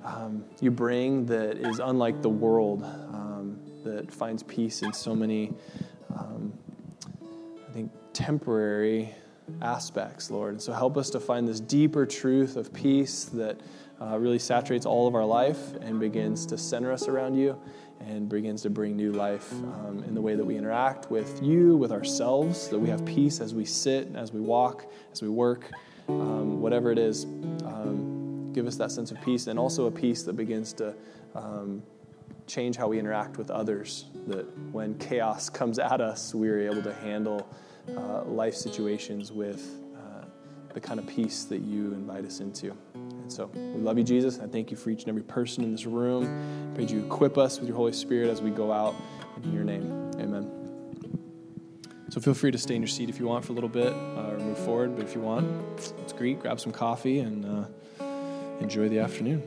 um, 0.04 0.44
you 0.60 0.70
bring 0.70 1.26
that 1.26 1.58
is 1.58 1.78
unlike 1.78 2.22
the 2.22 2.28
world 2.28 2.82
um, 2.82 3.58
that 3.84 4.10
finds 4.10 4.42
peace 4.42 4.80
in 4.80 4.94
so 4.94 5.14
many, 5.14 5.52
um, 6.16 6.54
I 7.68 7.72
think, 7.72 7.92
temporary 8.14 9.14
aspects, 9.62 10.30
Lord. 10.30 10.52
And 10.52 10.62
so 10.62 10.72
help 10.72 10.96
us 10.96 11.10
to 11.10 11.20
find 11.20 11.46
this 11.46 11.60
deeper 11.60 12.06
truth 12.06 12.56
of 12.56 12.72
peace 12.72 13.24
that 13.26 13.60
uh, 14.00 14.18
really 14.18 14.38
saturates 14.38 14.86
all 14.86 15.06
of 15.06 15.14
our 15.14 15.24
life 15.24 15.74
and 15.80 16.00
begins 16.00 16.46
to 16.46 16.56
center 16.58 16.92
us 16.92 17.06
around 17.08 17.34
you 17.34 17.60
and 18.00 18.28
begins 18.28 18.62
to 18.62 18.70
bring 18.70 18.96
new 18.96 19.12
life 19.12 19.52
um, 19.52 20.02
in 20.06 20.14
the 20.14 20.20
way 20.20 20.34
that 20.34 20.44
we 20.44 20.56
interact 20.56 21.10
with 21.10 21.42
you, 21.42 21.76
with 21.76 21.92
ourselves, 21.92 22.68
that 22.68 22.78
we 22.78 22.88
have 22.88 23.04
peace 23.04 23.40
as 23.40 23.54
we 23.54 23.64
sit, 23.64 24.08
as 24.14 24.32
we 24.32 24.40
walk, 24.40 24.90
as 25.12 25.20
we 25.20 25.28
work, 25.28 25.70
um, 26.08 26.60
whatever 26.60 26.90
it 26.90 26.98
is. 26.98 27.24
Um, 27.24 28.52
give 28.54 28.66
us 28.66 28.76
that 28.76 28.90
sense 28.90 29.10
of 29.10 29.20
peace 29.20 29.46
and 29.46 29.58
also 29.58 29.86
a 29.86 29.90
peace 29.90 30.22
that 30.22 30.32
begins 30.32 30.72
to 30.74 30.94
um, 31.34 31.82
change 32.46 32.76
how 32.76 32.88
we 32.88 32.98
interact 32.98 33.36
with 33.36 33.50
others. 33.50 34.06
That 34.26 34.46
when 34.72 34.96
chaos 34.98 35.50
comes 35.50 35.78
at 35.78 36.00
us, 36.00 36.34
we 36.34 36.48
are 36.48 36.58
able 36.58 36.82
to 36.82 36.94
handle 36.94 37.46
uh, 37.96 38.24
life 38.24 38.54
situations 38.54 39.32
with 39.32 39.80
uh, 39.96 40.24
the 40.74 40.80
kind 40.80 41.00
of 41.00 41.06
peace 41.06 41.44
that 41.44 41.60
you 41.60 41.92
invite 41.92 42.24
us 42.24 42.40
into. 42.40 42.76
And 42.94 43.32
so 43.32 43.46
we 43.54 43.80
love 43.80 43.98
you, 43.98 44.04
Jesus. 44.04 44.38
I 44.38 44.46
thank 44.46 44.70
you 44.70 44.76
for 44.76 44.90
each 44.90 45.00
and 45.00 45.08
every 45.08 45.22
person 45.22 45.64
in 45.64 45.72
this 45.72 45.86
room. 45.86 46.24
I 46.72 46.74
pray 46.74 46.84
you 46.84 47.04
equip 47.04 47.38
us 47.38 47.58
with 47.58 47.68
your 47.68 47.76
Holy 47.76 47.92
Spirit 47.92 48.30
as 48.30 48.42
we 48.42 48.50
go 48.50 48.72
out. 48.72 48.94
In 49.42 49.52
your 49.54 49.64
name, 49.64 50.10
amen. 50.18 50.50
So 52.10 52.20
feel 52.20 52.34
free 52.34 52.50
to 52.50 52.58
stay 52.58 52.74
in 52.74 52.82
your 52.82 52.88
seat 52.88 53.08
if 53.08 53.18
you 53.18 53.26
want 53.26 53.44
for 53.44 53.52
a 53.52 53.54
little 53.54 53.70
bit 53.70 53.92
uh, 53.92 54.32
or 54.32 54.38
move 54.38 54.58
forward. 54.58 54.96
But 54.96 55.04
if 55.04 55.14
you 55.14 55.20
want, 55.20 55.46
it's 55.76 56.12
great. 56.12 56.40
Grab 56.40 56.60
some 56.60 56.72
coffee 56.72 57.20
and 57.20 57.46
uh, 57.46 58.04
enjoy 58.60 58.88
the 58.88 58.98
afternoon. 58.98 59.42